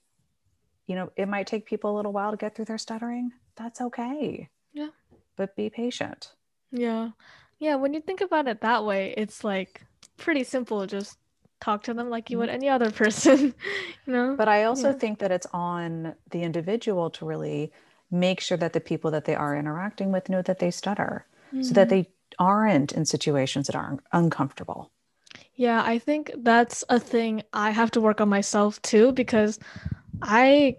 you 0.87 0.95
know 0.97 1.11
it 1.17 1.29
might 1.29 1.47
take 1.47 1.67
people 1.67 1.95
a 1.95 1.97
little 1.97 2.13
while 2.15 2.31
to 2.31 2.39
get 2.39 2.55
through 2.55 2.65
their 2.65 2.79
stuttering 2.79 3.31
that's 3.57 3.81
okay 3.83 4.49
Yeah. 4.73 4.89
but 5.37 5.55
be 5.55 5.69
patient 5.69 6.33
Yeah. 6.73 7.11
Yeah, 7.59 7.77
when 7.77 7.95
you 7.95 8.01
think 8.01 8.21
about 8.21 8.49
it 8.49 8.61
that 8.63 8.85
way, 8.85 9.15
it's 9.17 9.45
like 9.45 9.83
pretty 10.17 10.45
simple. 10.45 10.87
Just 10.87 11.19
talk 11.61 11.85
to 11.85 11.95
them 11.95 12.11
like 12.11 12.31
you 12.31 12.39
would 12.39 12.49
any 12.49 12.69
other 12.69 12.91
person, 13.03 13.55
you 14.07 14.13
know? 14.13 14.37
but 14.37 14.49
i 14.49 14.65
also 14.65 14.93
Yeah. 14.93 14.99
think 14.99 15.19
that 15.19 15.33
it's 15.33 15.47
on 15.53 16.15
the 16.31 16.43
individual 16.43 17.11
to 17.11 17.25
really 17.25 17.73
make 18.11 18.41
sure 18.41 18.59
that 18.59 18.73
the 18.73 18.81
people 18.81 19.11
that 19.11 19.25
they 19.25 19.35
are 19.35 19.57
interacting 19.57 20.13
with 20.13 20.29
know 20.29 20.43
that 20.43 20.59
they 20.59 20.71
stutter 20.71 21.27
so 21.61 21.75
that 21.75 21.89
Mhm. 21.89 21.91
they 21.91 22.11
aren't 22.39 22.93
in 22.93 23.05
situations 23.05 23.67
that 23.67 23.77
are 23.77 23.99
uncomfortable 24.13 24.91
Yeah, 25.55 25.83
I 25.85 25.99
think 25.99 26.31
that's 26.39 26.85
a 26.89 26.99
thing 26.99 27.43
I 27.53 27.71
have 27.71 27.91
to 27.93 28.01
work 28.01 28.21
on 28.21 28.29
myself 28.29 28.81
too 28.83 29.13
because 29.13 29.59
I 30.23 30.79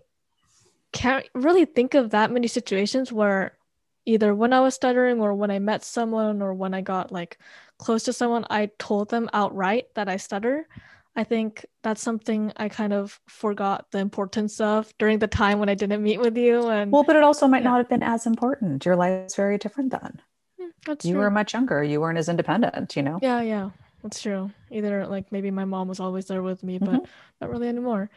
can't 0.93 1.25
really 1.35 1.65
think 1.65 1.93
of 1.95 2.11
that 2.11 2.31
many 2.31 2.47
situations 2.47 3.11
where 3.11 3.57
either 4.05 4.35
when 4.35 4.53
I 4.53 4.59
was 4.59 4.75
stuttering 4.75 5.21
or 5.21 5.33
when 5.33 5.51
I 5.51 5.59
met 5.59 5.83
someone 5.83 6.41
or 6.41 6.53
when 6.53 6.73
I 6.73 6.81
got 6.81 7.11
like 7.11 7.37
close 7.79 8.03
to 8.03 8.13
someone, 8.13 8.45
I 8.49 8.69
told 8.79 9.09
them 9.09 9.29
outright 9.33 9.87
that 9.95 10.09
I 10.09 10.17
stutter. 10.17 10.67
I 11.15 11.23
think 11.23 11.65
that's 11.83 12.01
something 12.01 12.51
I 12.57 12.69
kind 12.69 12.91
of 12.91 13.19
forgot 13.27 13.91
the 13.91 13.99
importance 13.99 14.59
of 14.59 14.91
during 14.97 15.19
the 15.19 15.27
time 15.27 15.59
when 15.59 15.69
I 15.69 15.75
didn't 15.75 16.01
meet 16.01 16.19
with 16.19 16.35
you. 16.37 16.67
And 16.69 16.91
Well, 16.91 17.03
but 17.03 17.15
it 17.15 17.23
also 17.23 17.47
might 17.47 17.63
Yeah. 17.63 17.69
not 17.69 17.77
have 17.77 17.89
been 17.89 18.03
as 18.03 18.25
important. 18.25 18.83
Your 18.85 18.95
life 18.95 19.27
is 19.27 19.35
very 19.35 19.57
different 19.57 19.91
then. 19.91 20.21
Hmm, 20.59 20.69
that's 20.85 21.05
You 21.05 21.13
true. 21.13 21.21
were 21.21 21.29
much 21.29 21.53
younger. 21.53 21.83
You 21.83 22.01
weren't 22.01 22.17
as 22.17 22.29
independent, 22.29 22.95
you 22.95 23.03
know? 23.03 23.19
Yeah, 23.21 23.41
yeah, 23.41 23.69
that's 24.01 24.21
true. 24.21 24.51
Either 24.71 25.05
like 25.05 25.31
maybe 25.31 25.51
my 25.51 25.65
mom 25.65 25.87
was 25.87 25.99
always 25.99 26.25
there 26.25 26.41
with 26.41 26.63
me, 26.63 26.79
but 26.79 27.05
not 27.39 27.49
really 27.49 27.67
anymore. 27.67 28.09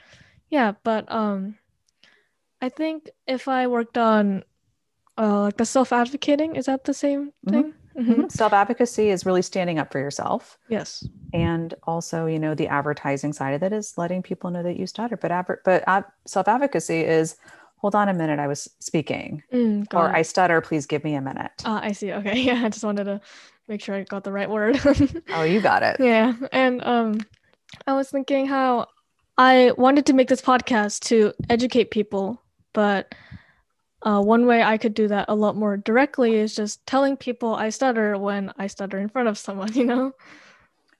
Yeah, 0.48 0.72
but 0.82 1.10
um, 1.12 1.58
I 2.62 2.70
think 2.70 3.10
if 3.26 3.46
I 3.48 3.66
worked 3.66 3.98
on 3.98 4.44
uh 5.18 5.40
like 5.42 5.56
the 5.56 5.64
self-advocating, 5.64 6.56
is 6.56 6.66
that 6.66 6.84
the 6.84 6.94
same 6.94 7.32
Mhm. 7.46 7.50
thing? 7.50 7.74
Mhm. 7.98 8.30
Self 8.30 8.52
advocacy 8.52 9.08
is 9.10 9.24
really 9.24 9.42
standing 9.42 9.78
up 9.78 9.90
for 9.92 9.98
yourself. 9.98 10.58
Yes. 10.68 11.02
And 11.32 11.74
also, 11.84 12.26
you 12.26 12.38
know, 12.38 12.54
the 12.54 12.68
advertising 12.68 13.32
side 13.32 13.54
of 13.54 13.60
that 13.60 13.72
is 13.72 13.94
letting 13.96 14.22
people 14.22 14.50
know 14.50 14.62
that 14.62 14.76
you 14.76 14.86
stutter. 14.86 15.16
But, 15.16 15.30
adver- 15.32 15.62
but 15.64 15.82
ad- 15.86 16.04
self 16.26 16.46
advocacy 16.48 17.00
is 17.04 17.36
hold 17.78 17.94
on 17.94 18.08
a 18.08 18.14
minute, 18.14 18.38
I 18.38 18.46
was 18.46 18.68
speaking, 18.80 19.42
Mm, 19.52 19.86
or 19.94 20.08
it. 20.08 20.14
I 20.14 20.22
stutter, 20.22 20.60
please 20.60 20.86
give 20.86 21.04
me 21.04 21.14
a 21.14 21.20
minute. 21.20 21.52
Ah, 21.64 21.80
I 21.82 21.92
see. 21.92 22.12
Okay. 22.12 22.38
Yeah, 22.48 22.62
I 22.64 22.68
just 22.68 22.84
wanted 22.84 23.04
to 23.04 23.20
make 23.68 23.80
sure 23.82 23.94
I 23.94 24.02
got 24.04 24.24
the 24.24 24.32
right 24.32 24.48
word. 24.50 24.78
oh, 25.34 25.42
you 25.42 25.60
got 25.60 25.82
it. 25.82 25.96
Yeah, 26.00 26.34
and 26.52 26.82
um, 26.84 27.20
I 27.86 27.92
was 27.94 28.10
thinking 28.10 28.46
how 28.46 28.86
I 29.38 29.72
wanted 29.76 30.04
to 30.06 30.12
make 30.14 30.28
this 30.28 30.40
podcast 30.42 31.00
to 31.08 31.32
educate 31.50 31.90
people, 31.90 32.40
but 32.72 33.14
uh, 34.02 34.20
one 34.22 34.46
way 34.46 34.62
I 34.62 34.78
could 34.78 34.94
do 34.94 35.08
that 35.08 35.26
a 35.28 35.34
lot 35.34 35.56
more 35.56 35.76
directly 35.76 36.36
is 36.36 36.54
just 36.54 36.86
telling 36.86 37.16
people 37.16 37.54
I 37.54 37.70
stutter 37.70 38.16
when 38.18 38.52
I 38.58 38.66
stutter 38.68 38.98
in 38.98 39.08
front 39.08 39.28
of 39.28 39.38
someone, 39.38 39.72
you 39.74 39.84
know? 39.84 40.12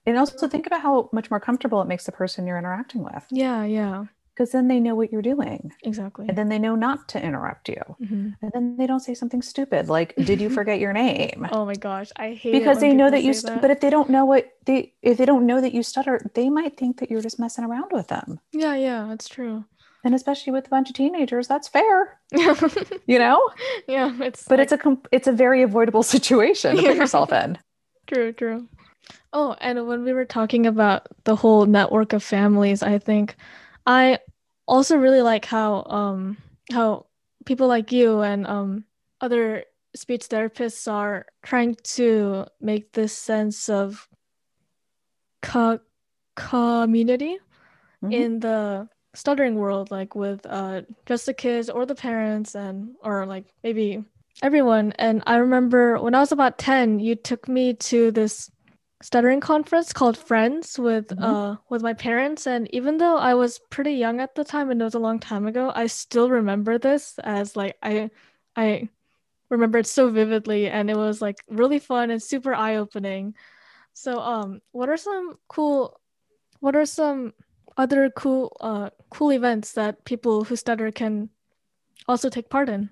And 0.06 0.16
also 0.18 0.46
think 0.46 0.66
about 0.66 0.82
how 0.82 1.08
much 1.12 1.30
more 1.30 1.40
comfortable 1.40 1.82
it 1.82 1.88
makes 1.88 2.06
the 2.06 2.12
person 2.12 2.46
you're 2.46 2.58
interacting 2.58 3.02
with 3.02 3.24
Yeah, 3.30 3.64
yeah, 3.64 4.04
because 4.34 4.52
then 4.52 4.68
they 4.68 4.78
know 4.78 4.94
what 4.94 5.10
you're 5.10 5.20
doing 5.22 5.72
exactly. 5.82 6.26
and 6.28 6.38
then 6.38 6.48
they 6.48 6.60
know 6.60 6.76
not 6.76 7.08
to 7.08 7.22
interrupt 7.22 7.68
you. 7.68 7.82
Mhm. 8.00 8.36
And 8.40 8.52
then 8.54 8.76
they 8.76 8.86
don't 8.86 9.00
say 9.00 9.14
something 9.14 9.42
stupid 9.42 9.88
like, 9.88 10.14
did 10.16 10.40
you 10.40 10.48
forget 10.58 10.78
your 10.78 10.92
name? 10.92 11.48
Oh 11.50 11.64
my 11.66 11.74
gosh, 11.74 12.12
I 12.16 12.34
hate 12.34 12.54
it 12.54 12.58
because 12.60 12.78
they 12.80 12.94
know 12.94 13.10
that 13.10 13.24
you 13.24 13.34
st- 13.34 13.60
but 13.60 13.70
if 13.72 13.80
they 13.80 13.90
don't 13.90 14.08
know 14.10 14.24
what 14.24 14.48
they 14.64 14.94
if 15.02 15.18
they 15.18 15.26
don't 15.26 15.44
know 15.46 15.60
that 15.60 15.74
you 15.74 15.82
stutter 15.82 16.20
they 16.34 16.48
might 16.50 16.76
think 16.76 17.00
that 17.00 17.10
you're 17.10 17.20
just 17.22 17.40
messing 17.40 17.64
around 17.64 17.90
with 17.92 18.06
them 18.08 18.38
yeah, 18.52 18.74
yeah, 18.76 19.06
that's 19.08 19.28
true. 19.28 19.64
And 20.04 20.14
especially 20.14 20.52
with 20.52 20.66
a 20.66 20.70
bunch 20.70 20.88
of 20.90 20.94
teenagers 20.94 21.48
that's 21.48 21.68
fair 21.68 22.18
you 23.06 23.18
know 23.18 23.40
Yeah. 23.88 24.12
it's 24.20 24.44
but 24.44 24.58
like- 24.58 24.64
it's 24.64 24.72
a 24.72 24.78
com- 24.78 25.02
it's 25.12 25.26
a 25.28 25.32
very 25.32 25.62
avoidable 25.62 26.02
situation 26.16 26.76
to 26.76 26.82
put 26.82 26.96
yourself 26.96 27.32
in 27.32 27.58
True, 28.06 28.32
true. 28.32 28.68
Oh, 29.32 29.56
and 29.60 29.84
when 29.88 30.04
we 30.04 30.12
were 30.12 30.24
talking 30.24 30.64
about 30.66 31.08
the 31.24 31.34
whole 31.34 31.66
network 31.66 32.12
of 32.12 32.22
families, 32.22 32.82
I 32.84 32.98
think 33.00 33.34
I 33.84 34.20
also 34.68 34.96
really 34.96 35.22
like 35.22 35.44
how 35.44 35.82
um 35.90 36.36
how 36.72 37.06
people 37.44 37.66
like 37.66 37.90
you 37.90 38.20
and 38.22 38.46
um 38.46 38.84
other 39.20 39.64
speech 39.96 40.28
therapists 40.28 40.86
are 40.90 41.26
trying 41.42 41.74
to 41.98 42.46
make 42.60 42.92
this 42.92 43.12
sense 43.12 43.68
of 43.68 44.08
co- 45.42 45.80
community 46.36 47.38
Mhm. 48.04 48.12
in 48.12 48.40
the 48.40 48.88
stuttering 49.16 49.56
world 49.56 49.90
like 49.90 50.14
with 50.14 50.44
uh 50.46 50.82
just 51.06 51.26
the 51.26 51.34
kids 51.34 51.68
or 51.70 51.86
the 51.86 51.94
parents 51.94 52.54
and 52.54 52.94
or 53.02 53.26
like 53.26 53.46
maybe 53.64 54.04
everyone. 54.42 54.92
And 54.98 55.22
i 55.26 55.36
remember 55.36 55.98
when 56.00 56.14
i 56.14 56.20
was 56.20 56.32
about 56.32 56.58
10 56.58 57.00
you 57.00 57.14
took 57.16 57.48
me 57.48 57.74
to 57.90 58.10
this 58.12 58.50
stuttering 59.02 59.40
conference 59.40 59.92
called 59.92 60.16
friends 60.16 60.78
with 60.78 61.08
Mhm. 61.08 61.22
uh 61.22 61.56
with 61.70 61.82
my 61.82 61.94
parents. 61.94 62.46
And 62.46 62.68
even 62.74 62.98
though 62.98 63.16
i 63.16 63.34
was 63.34 63.60
pretty 63.70 63.92
young 63.94 64.20
at 64.20 64.34
the 64.34 64.44
time 64.44 64.70
and 64.70 64.80
it 64.80 64.84
was 64.84 64.94
a 64.94 64.98
long 65.08 65.18
time 65.20 65.46
ago 65.46 65.72
i 65.74 65.86
still 65.86 66.28
remember 66.30 66.78
this 66.78 67.18
as 67.24 67.56
like 67.56 67.76
i 67.82 68.10
i 68.56 68.88
remember 69.50 69.78
it 69.78 69.86
so 69.86 70.10
vividly. 70.10 70.68
And 70.68 70.90
it 70.90 70.96
was 70.96 71.22
like 71.22 71.38
really 71.48 71.78
fun 71.78 72.10
and 72.10 72.22
super 72.22 72.52
eye-opening. 72.54 73.34
So 73.94 74.18
um 74.20 74.60
what 74.72 74.88
are 74.88 74.96
some 74.98 75.38
cool 75.48 76.00
what 76.60 76.74
are 76.76 76.86
some 76.86 77.32
other 77.76 78.10
cool 78.10 78.56
uh 78.60 78.90
cool 79.10 79.32
events 79.32 79.72
that 79.72 80.04
people 80.04 80.44
who 80.44 80.56
stutter 80.56 80.90
can 80.90 81.28
also 82.08 82.28
take 82.28 82.48
part 82.50 82.68
in. 82.68 82.90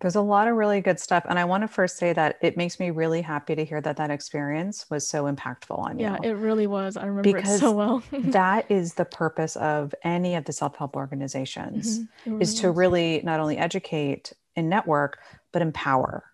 There's 0.00 0.14
a 0.16 0.20
lot 0.20 0.46
of 0.46 0.56
really 0.56 0.82
good 0.82 1.00
stuff 1.00 1.24
and 1.28 1.38
i 1.38 1.44
want 1.44 1.62
to 1.62 1.68
first 1.68 1.96
say 1.96 2.12
that 2.12 2.36
it 2.42 2.56
makes 2.56 2.78
me 2.78 2.90
really 2.90 3.22
happy 3.22 3.54
to 3.54 3.64
hear 3.64 3.80
that 3.80 3.96
that 3.96 4.10
experience 4.10 4.84
was 4.90 5.08
so 5.08 5.24
impactful 5.24 5.78
on 5.78 5.98
yeah 5.98 6.16
you. 6.16 6.20
Yeah, 6.22 6.30
it 6.30 6.34
really 6.34 6.66
was. 6.66 6.96
I 6.98 7.06
remember 7.06 7.38
it 7.38 7.42
Because 7.42 7.60
so 7.60 7.72
well. 7.72 8.02
that 8.24 8.70
is 8.70 8.94
the 8.94 9.06
purpose 9.06 9.56
of 9.56 9.94
any 10.04 10.34
of 10.34 10.44
the 10.44 10.52
self-help 10.52 10.96
organizations 10.96 12.00
Mhm, 12.26 12.40
it 12.40 12.42
is 12.42 12.54
to 12.56 12.70
really 12.70 13.22
not 13.24 13.40
only 13.40 13.56
educate 13.56 14.32
and 14.54 14.68
network 14.68 15.18
but 15.52 15.62
empower. 15.62 16.24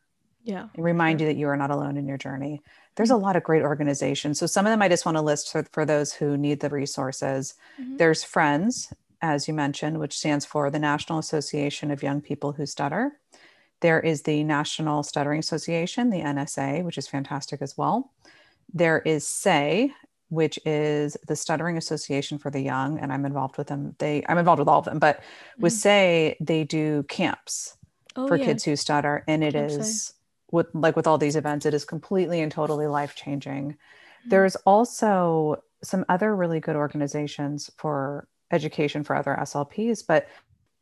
Yeah 0.42 0.66
and 0.75 0.84
remind 0.84 1.20
sure. 1.20 1.28
you 1.28 1.32
that 1.32 1.38
you 1.38 1.46
are 1.49 1.56
not 1.56 1.70
alone 1.70 1.96
in 1.96 2.06
your 2.08 2.18
journey. 2.18 2.62
There's 2.96 3.11
a 3.11 3.16
lot 3.16 3.37
of 3.37 3.42
great 3.42 3.62
organizations. 3.62 4.38
So 4.38 4.46
some 4.46 4.66
of 4.66 4.70
them 4.70 4.82
I 4.82 4.88
just 4.88 5.06
want 5.06 5.16
to 5.16 5.22
list 5.22 5.50
for, 5.50 5.64
for 5.72 5.84
those 5.87 6.12
who 6.12 6.37
need 6.37 6.61
the 6.61 6.68
resources. 6.68 7.54
Mhm. 7.80 7.99
There's 7.99 8.22
Friends, 8.22 8.92
as 9.22 9.49
you 9.49 9.54
mentioned, 9.54 9.99
which 9.99 10.16
stands 10.18 10.44
for 10.44 10.70
the 10.70 10.78
National 10.78 11.18
Association 11.18 11.90
of 11.90 12.02
Young 12.02 12.20
People 12.20 12.52
Who 12.52 12.66
Stutter. 12.66 13.12
There 13.80 14.00
is 14.00 14.22
the 14.22 14.44
National 14.44 15.02
Stuttering 15.02 15.38
Association, 15.40 16.11
the 16.11 16.20
NSA, 16.20 16.82
which 16.84 16.99
is 16.99 17.08
fantastic 17.08 17.62
as 17.62 17.76
well. 17.76 18.12
There 18.72 19.00
is 19.00 19.26
SAY, 19.26 19.92
which 20.28 20.58
is 20.64 21.16
the 21.26 21.37
Stuttering 21.37 21.76
Association 21.76 22.38
for 22.38 22.50
the 22.50 22.61
Young, 22.61 22.99
and 22.99 23.12
I'm 23.12 23.25
involved 23.26 23.58
with 23.58 23.66
them. 23.66 23.94
They 23.99 24.25
I'm 24.28 24.38
involved 24.38 24.61
with 24.61 24.68
all 24.68 24.78
of 24.78 24.84
them, 24.84 24.99
but 24.99 25.20
with 25.58 25.72
Mhm. 25.72 25.76
SAY, 25.76 26.37
they 26.40 26.64
do 26.64 27.02
camps 27.04 27.76
oh, 28.16 28.28
for 28.28 28.37
yeah. 28.37 28.44
kids 28.46 28.64
who 28.64 28.76
stutter 28.76 29.25
and 29.26 29.42
it 29.42 29.52
Camp 29.54 29.70
Say. 29.70 30.14
With 30.52 30.68
like 30.75 30.94
with 30.94 31.06
all 31.09 31.18
these 31.18 31.35
events 31.37 31.66
it 31.66 31.75
is 31.75 31.85
completely 31.85 32.40
and 32.40 32.52
totally 32.52 32.87
life 32.87 33.14
changing 33.16 33.73
Mhm. 34.26 34.30
there's 34.30 34.54
also 34.56 35.62
some 35.82 36.04
other 36.09 36.37
really 36.37 36.61
good 36.61 36.76
organizations 36.76 37.71
for 37.76 38.28
education 38.52 39.02
for 39.02 39.16
other 39.16 39.37
slps 39.40 40.06
but 40.06 40.28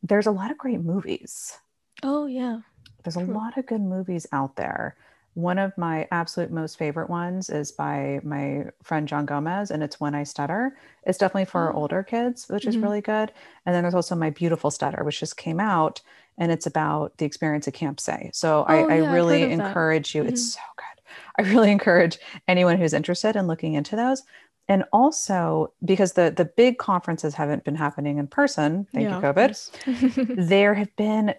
there's 0.02 0.26
a 0.26 0.30
lot 0.32 0.50
of 0.50 0.58
great 0.58 0.80
movies 0.82 1.56
oh 2.02 2.26
yeah 2.26 2.60
there's 3.04 3.16
a 3.16 3.24
True. 3.24 3.34
lot 3.34 3.56
of 3.56 3.64
good 3.66 3.80
movies 3.80 4.26
out 4.32 4.56
there 4.56 4.96
One 5.34 5.58
of 5.58 5.76
my 5.78 6.08
absolute 6.10 6.50
most 6.50 6.76
favorite 6.76 7.08
ones 7.08 7.50
is 7.50 7.70
by 7.70 8.20
my 8.24 8.66
friend 8.82 9.06
John 9.06 9.26
Gomez, 9.26 9.70
and 9.70 9.82
it's 9.82 10.00
When 10.00 10.14
I 10.14 10.24
Stutter. 10.24 10.76
It's 11.04 11.18
definitely 11.18 11.44
for 11.44 11.72
Oh. 11.72 11.76
older 11.76 12.02
kids, 12.02 12.48
which 12.48 12.66
is 12.66 12.82
Mhm. 12.82 12.82
really 12.82 13.00
good. 13.00 13.32
And 13.64 13.74
then 13.74 13.82
there's 13.84 13.94
also 13.94 14.16
My 14.16 14.30
Beautiful 14.30 14.70
Stutter, 14.72 15.04
which 15.04 15.20
just 15.20 15.36
came 15.36 15.60
out, 15.60 16.00
and 16.36 16.50
it's 16.50 16.66
about 16.66 17.16
the 17.18 17.26
experience 17.26 17.68
at 17.68 17.74
Camp 17.74 18.00
Say. 18.00 18.30
So 18.34 18.64
Oh, 18.68 18.72
I, 18.72 18.84
I 18.88 18.96
yeah, 18.96 19.04
really 19.12 19.48
that. 19.54 19.54
encourage 19.54 20.14
you. 20.14 20.24
It's 20.24 20.42
Mhm. 20.42 20.54
so 20.54 20.60
good. 20.76 21.02
I 21.38 21.48
really 21.54 21.70
encourage 21.72 22.18
anyone 22.48 22.76
who's 22.76 22.92
interested 22.92 23.36
in 23.36 23.46
looking 23.46 23.74
into 23.74 23.94
those. 23.96 24.22
And 24.68 24.84
also 24.92 25.72
because 25.84 26.12
the 26.12 26.32
the 26.36 26.44
big 26.44 26.78
conferences 26.78 27.34
haven't 27.34 27.64
been 27.64 27.74
happening 27.76 28.18
in 28.18 28.26
person, 28.28 28.86
thank 28.94 29.10
Yeah, 29.10 29.12
you, 29.12 29.16
COVID 29.16 29.56
there 30.36 30.74
have 30.74 30.94
been 30.96 31.34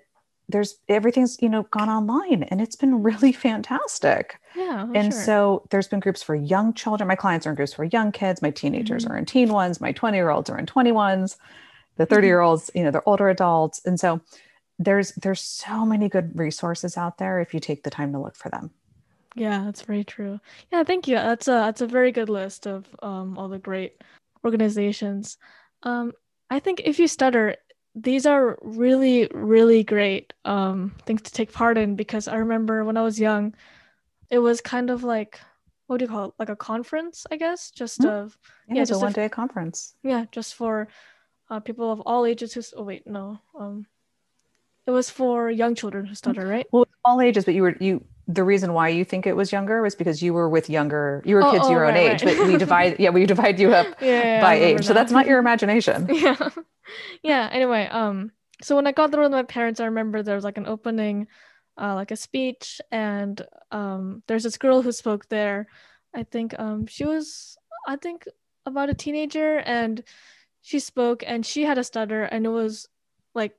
there's 0.51 0.77
everything's 0.89 1.41
you 1.41 1.49
know 1.49 1.63
gone 1.71 1.89
online 1.89 2.43
and 2.43 2.61
it's 2.61 2.75
been 2.75 3.03
really 3.03 3.31
fantastic 3.47 4.39
yeah, 4.53 4.85
oh, 4.89 4.93
and 4.93 5.13
sure. 5.13 5.13
so 5.13 5.65
there's 5.71 5.87
been 5.87 5.99
groups 5.99 6.23
for 6.23 6.35
young 6.35 6.73
children 6.73 7.07
my 7.07 7.15
clients 7.15 7.47
are 7.47 7.51
in 7.51 7.55
groups 7.55 7.73
for 7.73 7.85
young 7.85 8.11
kids 8.11 8.41
my 8.41 8.51
teenagers 8.51 9.05
Mhm. 9.05 9.09
are 9.09 9.17
in 9.17 9.25
teen 9.25 9.49
ones 9.53 9.81
my 9.81 9.91
20 9.91 10.17
year 10.17 10.29
olds 10.29 10.49
are 10.49 10.57
in 10.59 10.65
21s 10.65 11.37
the 11.97 12.05
Mm-hmm. 12.09 12.13
30 12.15 12.27
year 12.27 12.41
olds 12.41 12.71
you 12.75 12.83
know 12.83 12.91
they're 12.91 13.07
older 13.09 13.29
adults 13.29 13.81
and 13.85 13.99
so 13.99 14.21
there's 14.79 15.13
there's 15.13 15.41
so 15.41 15.85
many 15.85 16.09
good 16.09 16.37
resources 16.37 16.97
out 16.97 17.17
there 17.19 17.39
if 17.41 17.53
you 17.53 17.59
take 17.59 17.83
the 17.83 17.91
time 17.91 18.11
to 18.13 18.19
look 18.19 18.35
for 18.35 18.49
them 18.49 18.71
Yeah, 19.35 19.63
that's 19.65 19.83
very 19.83 20.03
true. 20.03 20.39
Yeah, 20.71 20.83
thank 20.83 21.07
you. 21.07 21.15
That's 21.15 21.47
a 21.47 21.51
that's 21.51 21.81
a 21.81 21.87
very 21.87 22.11
good 22.11 22.29
list 22.29 22.67
of 22.67 22.87
um 23.01 23.37
all 23.37 23.47
the 23.49 23.59
great 23.59 24.01
organizations. 24.45 25.37
Um, 25.83 26.13
I 26.49 26.59
think 26.59 26.81
if 26.83 26.99
you 26.99 27.07
stutter, 27.07 27.55
these 27.95 28.25
are 28.25 28.57
really, 28.61 29.27
really 29.33 29.83
great 29.83 30.33
um 30.45 30.93
things 31.05 31.21
to 31.23 31.31
take 31.31 31.51
part 31.51 31.77
in 31.77 31.95
because 31.95 32.27
I 32.27 32.35
remember 32.37 32.83
when 32.85 32.97
I 32.97 33.01
was 33.01 33.19
young, 33.19 33.53
it 34.29 34.39
was 34.39 34.61
kind 34.61 34.89
of 34.89 35.03
like 35.03 35.39
what 35.87 35.97
do 35.97 36.05
you 36.05 36.09
call 36.09 36.25
it? 36.29 36.33
Like 36.39 36.49
a 36.49 36.55
conference, 36.55 37.25
I 37.31 37.35
guess, 37.35 37.69
just 37.71 38.01
Mhm. 38.01 38.09
of 38.09 38.37
yeah, 38.69 38.75
Yeah, 38.75 38.81
it's 38.83 38.91
a 38.91 38.93
just 38.93 39.01
a- 39.01 39.05
one 39.05 39.13
day 39.13 39.29
conference 39.29 39.95
yeah, 40.03 40.25
just 40.31 40.55
for 40.55 40.87
uh, 41.49 41.59
people 41.59 41.91
of 41.91 42.01
all 42.05 42.25
ages 42.25 42.53
who 42.53 42.61
oh 42.77 42.83
wait, 42.83 43.05
no. 43.05 43.39
Um 43.59 43.87
it 44.87 44.91
was 44.91 45.09
for 45.09 45.49
young 45.51 45.75
children 45.75 46.05
who 46.05 46.15
stutter, 46.15 46.47
right? 46.47 46.65
well 46.71 46.87
all 47.03 47.21
ages 47.21 47.45
but 47.45 47.53
you 47.53 47.61
were 47.61 47.75
you 47.79 48.03
the 48.27 48.43
reason 48.43 48.73
why 48.73 48.87
you 48.89 49.03
think 49.03 49.25
it 49.27 49.35
was 49.35 49.51
younger 49.51 49.81
was 49.81 49.95
because 49.95 50.21
you 50.21 50.33
were 50.33 50.47
with 50.49 50.69
younger 50.69 51.21
you 51.25 51.35
were 51.35 51.43
Oh, 51.43 51.51
kids 51.51 51.65
oh, 51.67 51.71
your 51.71 51.85
own 51.85 51.93
right, 51.93 52.13
age 52.13 52.23
right. 52.23 52.37
but 52.37 52.47
we 52.47 52.57
divide 52.65 52.99
yeah 52.99 53.09
we 53.09 53.25
divide 53.25 53.59
you 53.59 53.73
up 53.73 53.87
Yeah, 54.01 54.41
by 54.41 54.55
age. 54.55 54.85
So 54.85 54.93
that's 54.93 55.11
not 55.11 55.27
your 55.27 55.39
imagination. 55.45 56.07
Yeah. 56.11 56.49
Yeah 57.23 57.49
anyway 57.51 57.87
um 57.87 58.31
so 58.61 58.75
when 58.75 58.85
i 58.87 58.91
got 58.91 59.11
there 59.11 59.21
with 59.21 59.31
my 59.31 59.43
parents 59.43 59.79
i 59.79 59.85
remember 59.85 60.21
there 60.21 60.35
was 60.35 60.43
like 60.43 60.57
an 60.57 60.67
opening 60.67 61.27
uh 61.81 61.95
like 61.95 62.11
a 62.11 62.15
speech 62.15 62.79
and 62.91 63.41
um 63.71 64.21
there's 64.27 64.43
this 64.43 64.57
girl 64.57 64.81
who 64.81 64.91
spoke 64.91 65.27
there. 65.29 65.67
I 66.13 66.23
think 66.23 66.53
um 66.59 66.85
she 66.87 67.05
was 67.05 67.57
i 67.87 67.95
think 67.95 68.25
about 68.65 68.89
a 68.89 68.93
teenager 68.93 69.57
and 69.59 70.03
she 70.61 70.79
spoke 70.79 71.23
and 71.25 71.45
she 71.45 71.63
had 71.63 71.77
a 71.79 71.83
stutter 71.83 72.23
and 72.23 72.45
it 72.45 72.49
was 72.49 72.87
like 73.33 73.55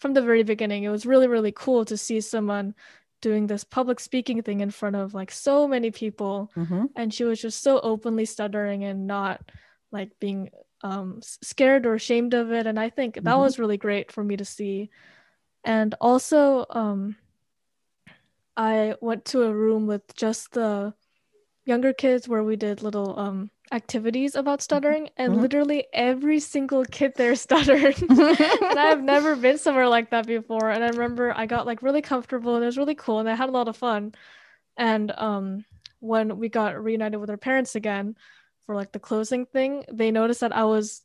from 0.00 0.14
the 0.14 0.22
very 0.22 0.42
beginning 0.44 0.84
it 0.84 0.88
was 0.90 1.04
really 1.04 1.26
really 1.26 1.52
cool 1.52 1.84
to 1.84 1.96
see 1.96 2.20
someone 2.20 2.74
doing 3.20 3.46
this 3.46 3.64
public 3.64 4.00
speaking 4.00 4.42
thing 4.42 4.60
in 4.60 4.70
front 4.70 4.96
of 4.96 5.14
like 5.14 5.30
so 5.30 5.66
many 5.66 5.90
people 5.90 6.50
Mhm. 6.56 6.90
and 6.96 7.12
she 7.12 7.24
was 7.24 7.40
just 7.40 7.62
so 7.62 7.80
openly 7.80 8.24
stuttering 8.24 8.84
and 8.84 9.06
not 9.06 9.40
like 9.92 10.18
being 10.20 10.50
um 10.82 11.20
scared 11.22 11.86
or 11.86 11.94
ashamed 11.94 12.34
of 12.34 12.52
it 12.52 12.66
and 12.66 12.78
i 12.78 12.90
think 12.90 13.14
that 13.14 13.24
Mhm. 13.24 13.38
was 13.38 13.58
really 13.58 13.78
great 13.78 14.12
for 14.12 14.22
me 14.22 14.36
to 14.36 14.44
see 14.44 14.90
and 15.64 15.94
also 16.00 16.66
um 16.70 17.16
i 18.56 18.94
went 19.00 19.24
to 19.24 19.42
a 19.42 19.54
room 19.54 19.86
with 19.86 20.14
just 20.14 20.52
the 20.52 20.92
younger 21.64 21.92
kids 21.92 22.28
where 22.28 22.44
we 22.44 22.56
did 22.56 22.82
little 22.82 23.18
um 23.18 23.50
activities 23.74 24.34
about 24.36 24.62
stuttering 24.62 25.10
and 25.18 25.36
Mhm. 25.36 25.42
literally 25.42 25.86
every 25.92 26.40
single 26.40 26.84
kid 26.86 27.14
there 27.16 27.34
stuttered 27.36 27.96
and 28.70 28.78
I've 28.78 29.02
never 29.02 29.36
been 29.36 29.58
somewhere 29.58 29.88
like 29.88 30.10
that 30.10 30.26
before. 30.26 30.70
And 30.70 30.84
I 30.84 30.88
remember 30.88 31.32
I 31.36 31.46
got 31.46 31.66
like 31.66 31.82
really 31.82 32.02
comfortable 32.02 32.54
and 32.56 32.64
it 32.64 32.66
was 32.66 32.78
really 32.78 32.94
cool 32.96 33.20
and 33.20 33.28
I 33.28 33.34
had 33.36 33.48
a 33.50 33.52
lot 33.52 33.68
of 33.68 33.76
fun. 33.76 34.14
And 34.76 35.12
um 35.16 35.64
when 36.00 36.38
we 36.38 36.48
got 36.50 36.82
reunited 36.82 37.20
with 37.20 37.30
our 37.30 37.38
parents 37.38 37.74
again 37.76 38.16
for 38.66 38.74
like 38.76 38.92
the 38.92 39.00
closing 39.00 39.46
thing, 39.46 39.84
they 39.92 40.10
noticed 40.10 40.40
that 40.40 40.54
I 40.56 40.64
was 40.64 41.02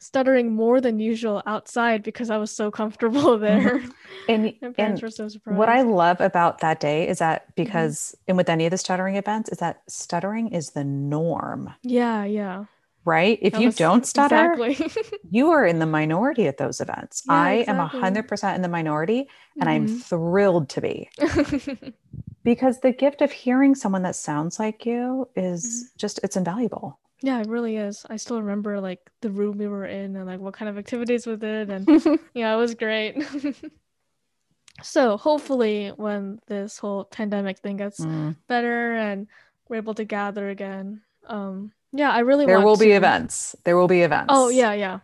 stuttering 0.00 0.52
more 0.54 0.80
than 0.80 0.98
usual 1.00 1.42
outside 1.46 2.02
because 2.02 2.28
I 2.30 2.36
was 2.36 2.50
so 2.50 2.70
comfortable 2.70 3.38
there. 3.48 3.82
and, 4.28 4.44
My 4.44 4.54
and 4.62 4.74
parents 4.76 5.02
were 5.02 5.10
so 5.10 5.28
surprised. 5.28 5.58
what 5.58 5.68
i 5.68 5.82
love 5.82 6.20
about 6.20 6.58
that 6.60 6.80
day 6.80 7.08
is 7.08 7.18
that 7.18 7.42
Mm-hmm. 7.44 7.64
because 7.64 8.14
and 8.28 8.36
with 8.36 8.48
any 8.48 8.64
of 8.66 8.70
the 8.70 8.78
stuttering 8.78 9.16
events 9.16 9.48
is 9.50 9.58
that 9.58 9.82
stuttering 9.88 10.48
is 10.48 10.70
the 10.70 10.84
norm 10.84 11.72
yeah, 11.82 12.24
yeah. 12.24 12.64
right 13.04 13.38
if 13.42 13.52
That 13.52 13.60
you 13.60 13.68
was- 13.68 13.76
don't 13.76 14.06
stutter 14.14 14.52
Exactly. 14.54 15.12
you 15.30 15.50
are 15.50 15.64
in 15.66 15.78
the 15.78 15.86
minority 15.86 16.46
at 16.48 16.58
those 16.58 16.80
events 16.80 17.22
Yeah, 17.26 17.34
i 17.34 17.52
exactly. 17.54 18.00
am 18.00 18.14
100% 18.14 18.54
in 18.56 18.62
the 18.62 18.68
minority 18.68 19.28
and 19.60 19.68
i'm 19.68 19.86
Mhm. 19.86 20.02
thrilled 20.02 20.68
to 20.70 20.80
be 20.80 21.08
because 22.44 22.80
the 22.80 22.92
gift 22.92 23.22
of 23.22 23.32
hearing 23.32 23.74
someone 23.74 24.02
that 24.02 24.16
sounds 24.16 24.58
like 24.58 24.84
you 24.86 25.28
is 25.36 25.64
Mm-hmm. 25.64 25.98
just 25.98 26.20
it's 26.22 26.36
invaluable 26.36 26.98
Yeah, 27.22 27.40
it 27.40 27.48
really 27.48 27.76
is. 27.76 28.04
I 28.10 28.16
still 28.16 28.40
remember 28.40 28.80
like 28.80 29.00
the 29.22 29.30
room 29.30 29.56
we 29.58 29.66
were 29.68 29.86
in 29.86 30.16
and 30.16 30.26
like 30.26 30.40
what 30.40 30.54
kind 30.54 30.68
of 30.68 30.76
activities 30.78 31.26
we 31.26 31.36
did 31.36 31.70
and 31.70 31.88
yeah, 32.34 32.52
it 32.52 32.56
was 32.56 32.74
great. 32.74 33.16
so 34.82 35.16
hopefully 35.16 35.88
when 35.96 36.40
this 36.48 36.78
whole 36.78 37.04
pandemic 37.04 37.58
thing 37.58 37.76
gets 37.76 38.00
Mm. 38.00 38.36
better 38.48 38.94
and 38.94 39.28
we're 39.68 39.76
able 39.76 39.94
to 39.94 40.04
gather 40.04 40.48
again. 40.50 41.02
Um 41.26 41.72
yeah, 41.92 42.10
I 42.10 42.20
really 42.20 42.44
there 42.44 42.60
will 42.60 42.76
be 42.76 42.92
events 42.92 43.54
there 43.64 43.76
will 43.76 43.88
be 43.88 44.02
events 44.02 44.32
Oh 44.34 44.48
yeah, 44.48 44.72
yeah. 44.74 44.98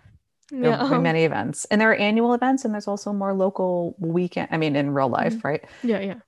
there 0.50 0.70
Yeah. 0.70 0.82
will 0.82 0.98
be 0.98 0.98
many 1.10 1.24
events 1.24 1.64
and 1.70 1.80
there 1.80 1.90
are 1.92 1.94
annual 1.94 2.34
events 2.34 2.64
and 2.64 2.74
there's 2.74 2.88
also 2.88 3.12
more 3.12 3.32
local 3.32 3.94
weekend 4.00 4.48
i 4.50 4.56
mean 4.58 4.74
in 4.76 4.90
real 4.90 5.08
life 5.08 5.34
Mhm. 5.34 5.44
right 5.44 5.64
yeah, 5.84 6.00
yeah. 6.00 6.20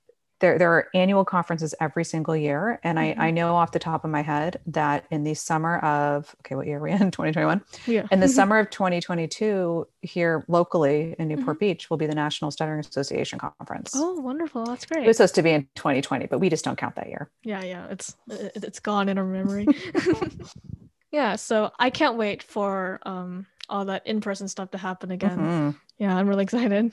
There 0.43 0.59
there 0.59 0.71
are 0.73 0.89
annual 0.95 1.25
conferences 1.25 1.75
every 1.81 2.05
single 2.05 2.37
year 2.37 2.79
and 2.85 2.99
Mhm. 2.99 3.19
I, 3.19 3.29
I 3.29 3.31
know 3.31 3.55
off 3.57 3.73
the 3.73 3.79
top 3.79 4.05
of 4.05 4.11
my 4.11 4.21
head 4.21 4.61
that 4.67 5.07
in 5.11 5.25
the 5.25 5.33
summer 5.33 5.79
of 5.79 6.37
okay 6.41 6.55
what 6.57 6.67
year 6.67 6.77
are 6.77 6.83
we 6.83 6.91
in 6.91 6.99
2021 7.11 7.63
Yeah. 7.87 8.07
in 8.11 8.21
the 8.21 8.29
summer 8.39 8.59
of 8.59 8.69
2022 8.69 9.87
here 10.03 10.45
locally 10.49 11.15
in 11.19 11.29
newport 11.29 11.57
Mhm. 11.57 11.61
beach 11.61 11.89
will 11.89 11.97
be 11.97 12.07
the 12.07 12.15
national 12.15 12.51
stuttering 12.51 12.81
association 12.81 13.39
conference 13.39 13.93
Oh, 13.97 14.21
wonderful. 14.21 14.67
That's 14.67 14.85
great. 14.85 15.05
it 15.05 15.07
was 15.07 15.17
supposed 15.17 15.37
to 15.37 15.43
be 15.43 15.53
in 15.53 15.67
2020 15.77 16.27
but 16.27 16.39
we 16.41 16.51
just 16.51 16.65
don't 16.65 16.77
count 16.77 16.97
that 16.97 17.09
year 17.09 17.31
Yeah, 17.45 17.63
yeah, 17.63 17.87
it's 17.89 18.15
it- 18.29 18.65
it's 18.65 18.81
gone 18.81 19.09
in 19.09 19.17
our 19.19 19.25
memory. 19.25 19.67
yeah, 21.13 21.37
so 21.37 21.71
I 21.79 21.91
can't 21.91 22.17
wait 22.17 22.43
for 22.43 22.99
um 23.05 23.47
all 23.69 23.85
that 23.87 24.07
in-person 24.07 24.49
stuff 24.49 24.71
to 24.73 24.79
happen 24.79 25.11
again. 25.13 25.39
Mhm. 25.39 25.77
Yeah, 25.99 26.17
I'm 26.17 26.29
really 26.29 26.43
excited. 26.43 26.93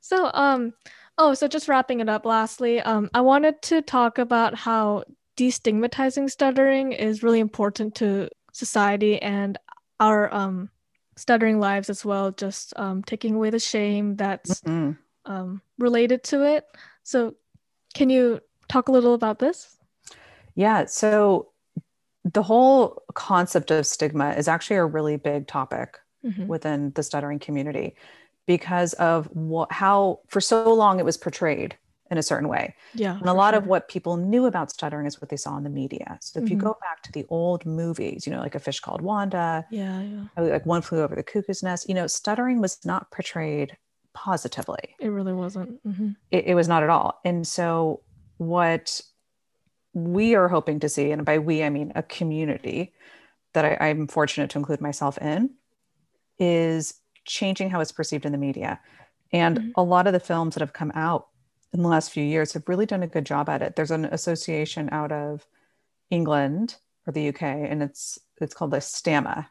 So, 0.00 0.30
um, 0.34 0.72
oh, 1.18 1.34
so 1.34 1.46
just 1.48 1.68
wrapping 1.68 2.00
it 2.00 2.08
up 2.08 2.24
lastly, 2.26 2.80
um, 2.80 3.10
I 3.14 3.20
wanted 3.20 3.62
to 3.62 3.82
talk 3.82 4.18
about 4.18 4.54
how 4.54 5.04
destigmatizing 5.36 6.30
stuttering 6.30 6.92
is 6.92 7.22
really 7.22 7.40
important 7.40 7.94
to 7.96 8.28
society 8.52 9.20
and 9.20 9.58
our 10.00 10.32
um 10.32 10.70
stuttering 11.16 11.60
lives 11.60 11.90
as 11.90 12.04
well, 12.04 12.30
just 12.32 12.72
um 12.76 13.02
taking 13.02 13.34
away 13.34 13.50
the 13.50 13.58
shame 13.58 14.16
that's 14.16 14.60
Mhm. 14.62 14.98
um 15.24 15.62
related 15.78 16.22
to 16.24 16.44
it. 16.44 16.64
So, 17.02 17.34
can 17.94 18.10
you 18.10 18.40
talk 18.68 18.88
a 18.88 18.92
little 18.92 19.14
about 19.14 19.38
this? 19.38 19.76
yeah 20.56 20.84
so 20.86 21.50
the 22.24 22.42
whole 22.44 23.02
concept 23.14 23.72
of 23.72 23.84
stigma 23.84 24.30
is 24.34 24.46
actually 24.46 24.76
a 24.76 24.84
really 24.86 25.16
big 25.16 25.48
topic 25.48 25.98
Mhm. 26.24 26.46
within 26.46 26.92
the 26.94 27.02
stuttering 27.02 27.40
community 27.40 27.96
because 28.46 28.92
of 28.94 29.26
what, 29.26 29.72
how 29.72 30.20
for 30.28 30.40
so 30.40 30.72
long 30.74 30.98
it 30.98 31.04
was 31.04 31.16
portrayed 31.16 31.76
in 32.10 32.18
a 32.18 32.22
certain 32.22 32.48
way. 32.48 32.74
Yeah. 32.94 33.16
And 33.18 33.28
a 33.28 33.32
lot 33.32 33.54
of 33.54 33.66
what 33.66 33.88
people 33.88 34.18
knew 34.18 34.44
about 34.44 34.70
stuttering 34.70 35.06
is 35.06 35.20
what 35.20 35.30
they 35.30 35.36
saw 35.38 35.56
in 35.56 35.64
the 35.64 35.70
media. 35.70 36.18
So 36.20 36.38
if 36.38 36.50
you 36.50 36.56
Mhm. 36.56 36.60
go 36.60 36.76
back 36.82 37.02
to 37.04 37.12
the 37.12 37.24
old 37.30 37.64
movies, 37.64 38.26
you 38.26 38.32
know, 38.32 38.40
like 38.40 38.54
A 38.54 38.60
Fish 38.60 38.80
Called 38.80 39.00
Wanda, 39.00 39.64
Yeah, 39.70 40.02
yeah. 40.02 40.24
like 40.36 40.66
One 40.66 40.82
Flew 40.82 41.00
Over 41.02 41.14
the 41.14 41.22
Cuckoo's 41.22 41.62
Nest, 41.62 41.88
you 41.88 41.94
know, 41.94 42.06
stuttering 42.06 42.60
was 42.60 42.84
not 42.84 43.10
portrayed 43.10 43.76
positively. 44.12 44.94
It 45.00 45.08
really 45.08 45.32
wasn't. 45.32 45.80
hmm 45.82 46.10
It, 46.30 46.44
it 46.48 46.54
was 46.54 46.68
not 46.68 46.82
at 46.82 46.90
all. 46.90 47.20
And 47.24 47.46
so 47.46 48.02
what 48.36 49.00
we 49.94 50.34
are 50.34 50.48
hoping 50.48 50.80
to 50.80 50.88
see, 50.88 51.10
and 51.10 51.24
by 51.24 51.38
we, 51.38 51.62
I 51.64 51.70
mean 51.70 51.92
a 51.94 52.02
community 52.02 52.92
that 53.54 53.64
I, 53.64 53.88
I'm 53.88 54.08
fortunate 54.08 54.50
to 54.50 54.58
include 54.58 54.80
myself 54.80 55.16
in, 55.18 55.50
is 56.38 56.94
changing 57.24 57.70
how 57.70 57.80
it's 57.80 57.92
perceived 57.92 58.26
in 58.26 58.32
the 58.32 58.38
media. 58.38 58.80
And 59.32 59.58
Mhm. 59.58 59.74
a 59.74 59.82
lot 59.82 60.06
of 60.06 60.12
the 60.12 60.20
films 60.20 60.54
that 60.54 60.60
have 60.60 60.72
come 60.74 60.92
out 60.94 61.28
in 61.72 61.82
the 61.82 61.88
last 61.88 62.10
few 62.12 62.24
years 62.24 62.52
have 62.52 62.68
really 62.68 62.86
done 62.86 63.02
a 63.02 63.08
good 63.08 63.26
job 63.26 63.48
at 63.48 63.62
it. 63.62 63.76
There's 63.76 63.90
an 63.90 64.06
association 64.06 64.88
out 64.92 65.12
of 65.12 65.46
England 66.10 66.76
or 67.06 67.12
the 67.12 67.22
UK, 67.28 67.42
and 67.42 67.82
it's 67.82 68.18
it's 68.40 68.54
called 68.54 68.72
the 68.72 68.78
STAMMA. 68.80 69.48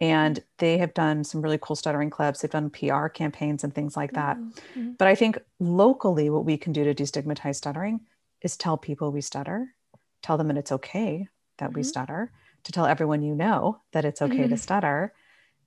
And 0.00 0.44
they 0.58 0.78
have 0.78 0.94
done 0.94 1.24
some 1.24 1.42
really 1.42 1.58
cool 1.60 1.76
stuttering 1.76 2.10
clubs. 2.10 2.40
They've 2.40 2.50
done 2.50 2.70
PR 2.70 3.08
campaigns 3.08 3.64
and 3.64 3.74
things 3.74 3.96
like 3.96 4.14
that. 4.14 4.40
Mhm. 4.66 4.98
But 4.98 5.08
I 5.08 5.14
think 5.14 5.38
locally, 5.60 6.30
what 6.30 6.44
we 6.44 6.56
can 6.58 6.72
do 6.72 6.84
to 6.84 6.94
destigmatize 6.94 7.56
stuttering 7.56 8.06
is 8.42 8.56
tell 8.56 8.78
people 8.78 9.12
we 9.12 9.20
stutter, 9.20 9.74
tell 10.22 10.38
them 10.38 10.48
that 10.48 10.58
it's 10.58 10.72
okay 10.72 11.28
that 11.58 11.74
we 11.74 11.82
Mhm. 11.82 11.84
stutter, 11.84 12.32
to 12.64 12.72
tell 12.72 12.86
everyone 12.86 13.22
you 13.22 13.34
know 13.34 13.80
that 13.92 14.04
it's 14.04 14.22
okay 14.22 14.46
to 14.48 14.56
stutter, 14.56 15.14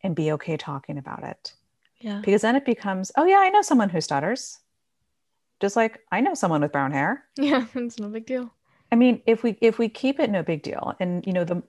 and 0.04 0.16
be 0.16 0.32
okay 0.34 0.58
talking 0.58 0.98
about 0.98 1.24
it. 1.24 1.54
Yeah. 2.00 2.22
Because 2.24 2.42
then 2.42 2.56
it 2.56 2.66
becomes, 2.66 3.12
oh, 3.18 3.26
yeah, 3.26 3.38
I 3.38 3.50
know 3.50 3.62
someone 3.62 3.90
who 3.90 4.02
stutters. 4.02 4.60
Just 5.60 5.76
like 5.76 6.00
I 6.12 6.22
know 6.22 6.34
someone 6.34 6.62
with 6.62 6.72
brown 6.72 6.92
hair. 6.92 7.24
Yeah. 7.38 7.66
It's 7.76 8.00
no 8.00 8.10
big 8.10 8.26
deal. 8.26 8.52
I 8.92 8.96
mean, 8.96 9.22
if 9.28 9.44
we 9.44 9.58
if 9.62 9.78
we 9.78 9.88
keep 9.90 10.20
it 10.20 10.30
no 10.32 10.42
big 10.44 10.64
deal, 10.64 10.96
and 11.00 11.26
you 11.26 11.34
know, 11.34 11.44
the 11.44 11.62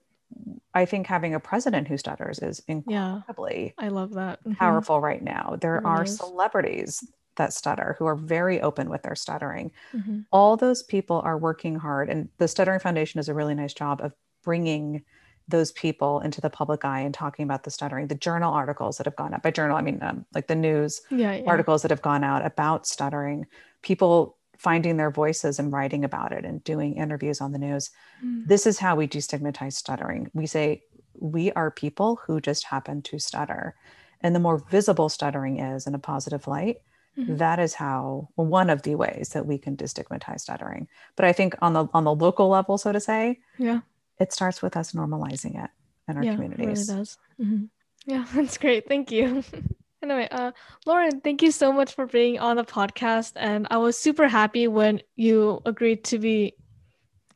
I 0.74 0.86
think 0.86 1.06
having 1.06 1.34
a 1.34 1.40
president 1.40 1.86
who 1.88 1.98
stutters 1.98 2.38
is 2.38 2.62
incredibly 2.68 3.74
Yeah. 3.78 3.84
I 3.84 3.88
love 3.88 4.14
that. 4.14 4.42
Mhm. 4.44 4.56
powerful 4.56 4.98
right 5.00 5.22
now. 5.22 5.56
There 5.60 5.76
It 5.76 5.84
are 5.84 6.04
is. 6.04 6.16
celebrities 6.16 7.04
that 7.36 7.52
stutter 7.52 7.96
who 7.98 8.06
are 8.06 8.16
very 8.16 8.62
open 8.62 8.88
with 8.88 9.02
their 9.02 9.14
stuttering. 9.14 9.70
Mhm. 9.92 10.24
All 10.32 10.56
those 10.56 10.82
people 10.82 11.20
are 11.22 11.36
working 11.36 11.76
hard, 11.76 12.08
and 12.08 12.28
the 12.38 12.48
Stuttering 12.48 12.80
Foundation 12.80 13.18
does 13.18 13.28
a 13.28 13.34
really 13.34 13.54
nice 13.54 13.74
job 13.74 14.00
of 14.00 14.14
bringing 14.42 15.02
those 15.48 15.72
people 15.72 16.20
into 16.20 16.40
the 16.40 16.50
public 16.50 16.84
eye 16.84 17.00
and 17.00 17.12
talking 17.14 17.44
about 17.44 17.64
the 17.64 17.70
stuttering. 17.70 18.06
The 18.06 18.14
journal 18.14 18.52
articles 18.52 18.96
that 18.98 19.06
have 19.06 19.16
gone 19.16 19.34
out 19.34 19.42
by 19.42 19.50
journal, 19.50 19.76
I 19.76 19.82
mean, 19.82 19.98
um, 20.02 20.24
like 20.34 20.46
the 20.46 20.54
news 20.54 21.00
Yeah. 21.10 21.34
yeah. 21.34 21.44
articles 21.46 21.82
that 21.82 21.90
have 21.90 22.02
gone 22.02 22.24
out 22.24 22.44
about 22.44 22.86
stuttering, 22.86 23.46
people 23.82 24.36
finding 24.56 24.96
their 24.96 25.10
voices 25.10 25.58
and 25.58 25.72
writing 25.72 26.04
about 26.04 26.32
it 26.32 26.44
and 26.44 26.62
doing 26.62 26.94
interviews 26.94 27.40
on 27.40 27.50
the 27.52 27.58
news. 27.58 27.90
Mm. 28.24 28.46
This 28.46 28.66
is 28.66 28.78
how 28.78 28.94
we 28.94 29.08
destigmatize 29.08 29.72
stuttering. 29.72 30.30
We 30.34 30.46
say, 30.46 30.84
we 31.18 31.50
are 31.52 31.70
people 31.70 32.20
who 32.24 32.40
just 32.40 32.64
happen 32.66 33.02
to 33.02 33.18
stutter. 33.18 33.74
And 34.20 34.34
the 34.34 34.40
more 34.40 34.58
visible 34.70 35.08
stuttering 35.08 35.58
is 35.58 35.86
in 35.86 35.94
a 35.96 35.98
positive 35.98 36.46
light, 36.46 36.76
Mhm. 37.18 37.38
that 37.38 37.58
is 37.58 37.74
how 37.74 38.28
well, 38.36 38.46
one 38.46 38.70
of 38.70 38.82
the 38.82 38.94
ways 38.94 39.30
that 39.30 39.44
we 39.44 39.58
can 39.58 39.76
destigmatize 39.76 40.40
stuttering. 40.40 40.86
But 41.16 41.26
I 41.26 41.32
think 41.32 41.54
on 41.60 41.72
the 41.74 41.86
on 41.92 42.04
the 42.04 42.14
local 42.14 42.48
level, 42.48 42.78
so 42.78 42.92
to 42.92 43.00
say, 43.00 43.40
Yeah. 43.58 43.80
It 44.18 44.32
starts 44.32 44.62
with 44.62 44.76
us 44.76 44.92
normalizing 44.92 45.62
it 45.62 45.70
in 46.08 46.16
our 46.16 46.24
yeah. 46.24 46.34
communities. 46.34 46.88
It 46.88 46.92
really 46.92 47.00
does. 47.00 47.18
Mhm. 47.40 47.68
Yeah. 48.06 48.26
That's 48.34 48.58
great. 48.58 48.88
Thank 48.88 49.10
you. 49.10 49.44
anyway, 50.02 50.28
uh, 50.30 50.52
Lauren, 50.86 51.20
thank 51.20 51.42
you 51.42 51.50
so 51.50 51.72
much 51.72 51.94
for 51.94 52.06
being 52.06 52.38
on 52.38 52.56
the 52.56 52.64
podcast. 52.64 53.32
And 53.36 53.66
I 53.70 53.78
was 53.78 53.98
super 53.98 54.28
happy 54.28 54.68
when 54.68 55.00
you 55.16 55.60
agreed 55.64 56.04
to 56.04 56.18
be 56.18 56.56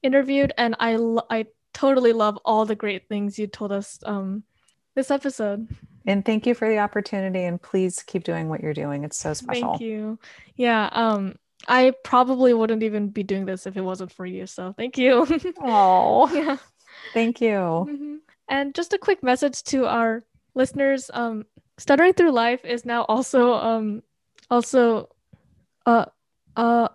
interviewed. 0.03 0.53
And 0.59 0.77
I, 0.79 0.97
lo- 0.97 1.27
I 1.31 1.47
totally 1.73 2.13
love 2.13 2.39
all 2.45 2.65
the 2.65 2.75
great 2.75 3.09
things 3.09 3.39
you 3.39 3.47
told 3.47 3.73
us 3.73 3.99
um, 4.05 4.43
this 4.95 5.11
episode. 5.11 5.69
And 6.07 6.25
thank 6.25 6.47
you 6.47 6.55
for 6.55 6.69
the 6.69 6.79
opportunity. 6.79 7.45
And 7.45 7.61
please 7.61 8.03
keep 8.03 8.25
doing 8.25 8.49
what 8.49 8.61
you're 8.61 8.75
doing. 8.75 9.05
It's 9.05 9.17
so 9.17 9.35
special. 9.35 9.71
Thank 9.71 9.83
you. 9.83 10.19
Yeah. 10.57 10.89
Um, 10.93 11.37
I 11.69 11.93
probably 12.05 12.55
wouldn't 12.55 12.83
even 12.83 13.09
be 13.09 13.23
doing 13.23 13.47
this 13.47 13.67
if 13.67 13.77
it 13.77 13.81
wasn't 13.83 14.13
for 14.13 14.27
you. 14.27 14.47
So 14.47 14.73
thank 14.77 14.99
you. 14.99 15.27
Oh, 15.61 16.31
yeah. 16.33 16.59
thank 17.15 17.41
you. 17.41 17.51
Mhm. 17.89 18.19
And 18.49 18.75
just 18.75 18.93
a 18.93 18.99
quick 18.99 19.23
message 19.23 19.63
to 19.75 19.87
our 19.87 20.23
listeners: 20.55 21.11
um, 21.13 21.47
stuttering 21.79 22.13
through 22.15 22.31
life 22.33 22.65
is 22.65 22.85
now 22.85 23.03
also 23.09 23.55
um, 23.55 24.03
also 24.51 25.09
uh, 25.87 26.07
uh, 26.57 26.89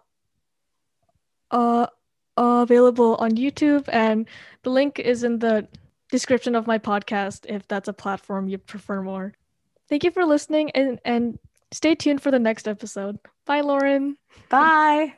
uh, 1.52 1.88
available 2.38 3.15
on 3.15 3.32
YouTube, 3.32 3.88
and 3.91 4.28
the 4.63 4.69
link 4.69 5.00
is 5.00 5.24
in 5.24 5.39
the 5.39 5.67
description 6.10 6.56
of 6.56 6.67
my 6.67 6.78
podcast 6.78 7.45
if 7.47 7.67
that's 7.67 7.88
a 7.88 7.93
platform 7.93 8.47
you 8.47 8.58
prefer 8.58 9.02
more. 9.02 9.34
Thank 9.89 10.04
you 10.04 10.12
for 10.12 10.26
listening, 10.26 10.71
and 10.71 11.00
and 11.04 11.39
stay 11.71 11.95
tuned 11.95 12.21
for 12.21 12.31
the 12.31 12.39
next 12.39 12.67
episode. 12.67 13.17
Bye, 13.45 13.62
Lauren. 13.62 14.17
Bye. 14.49 15.13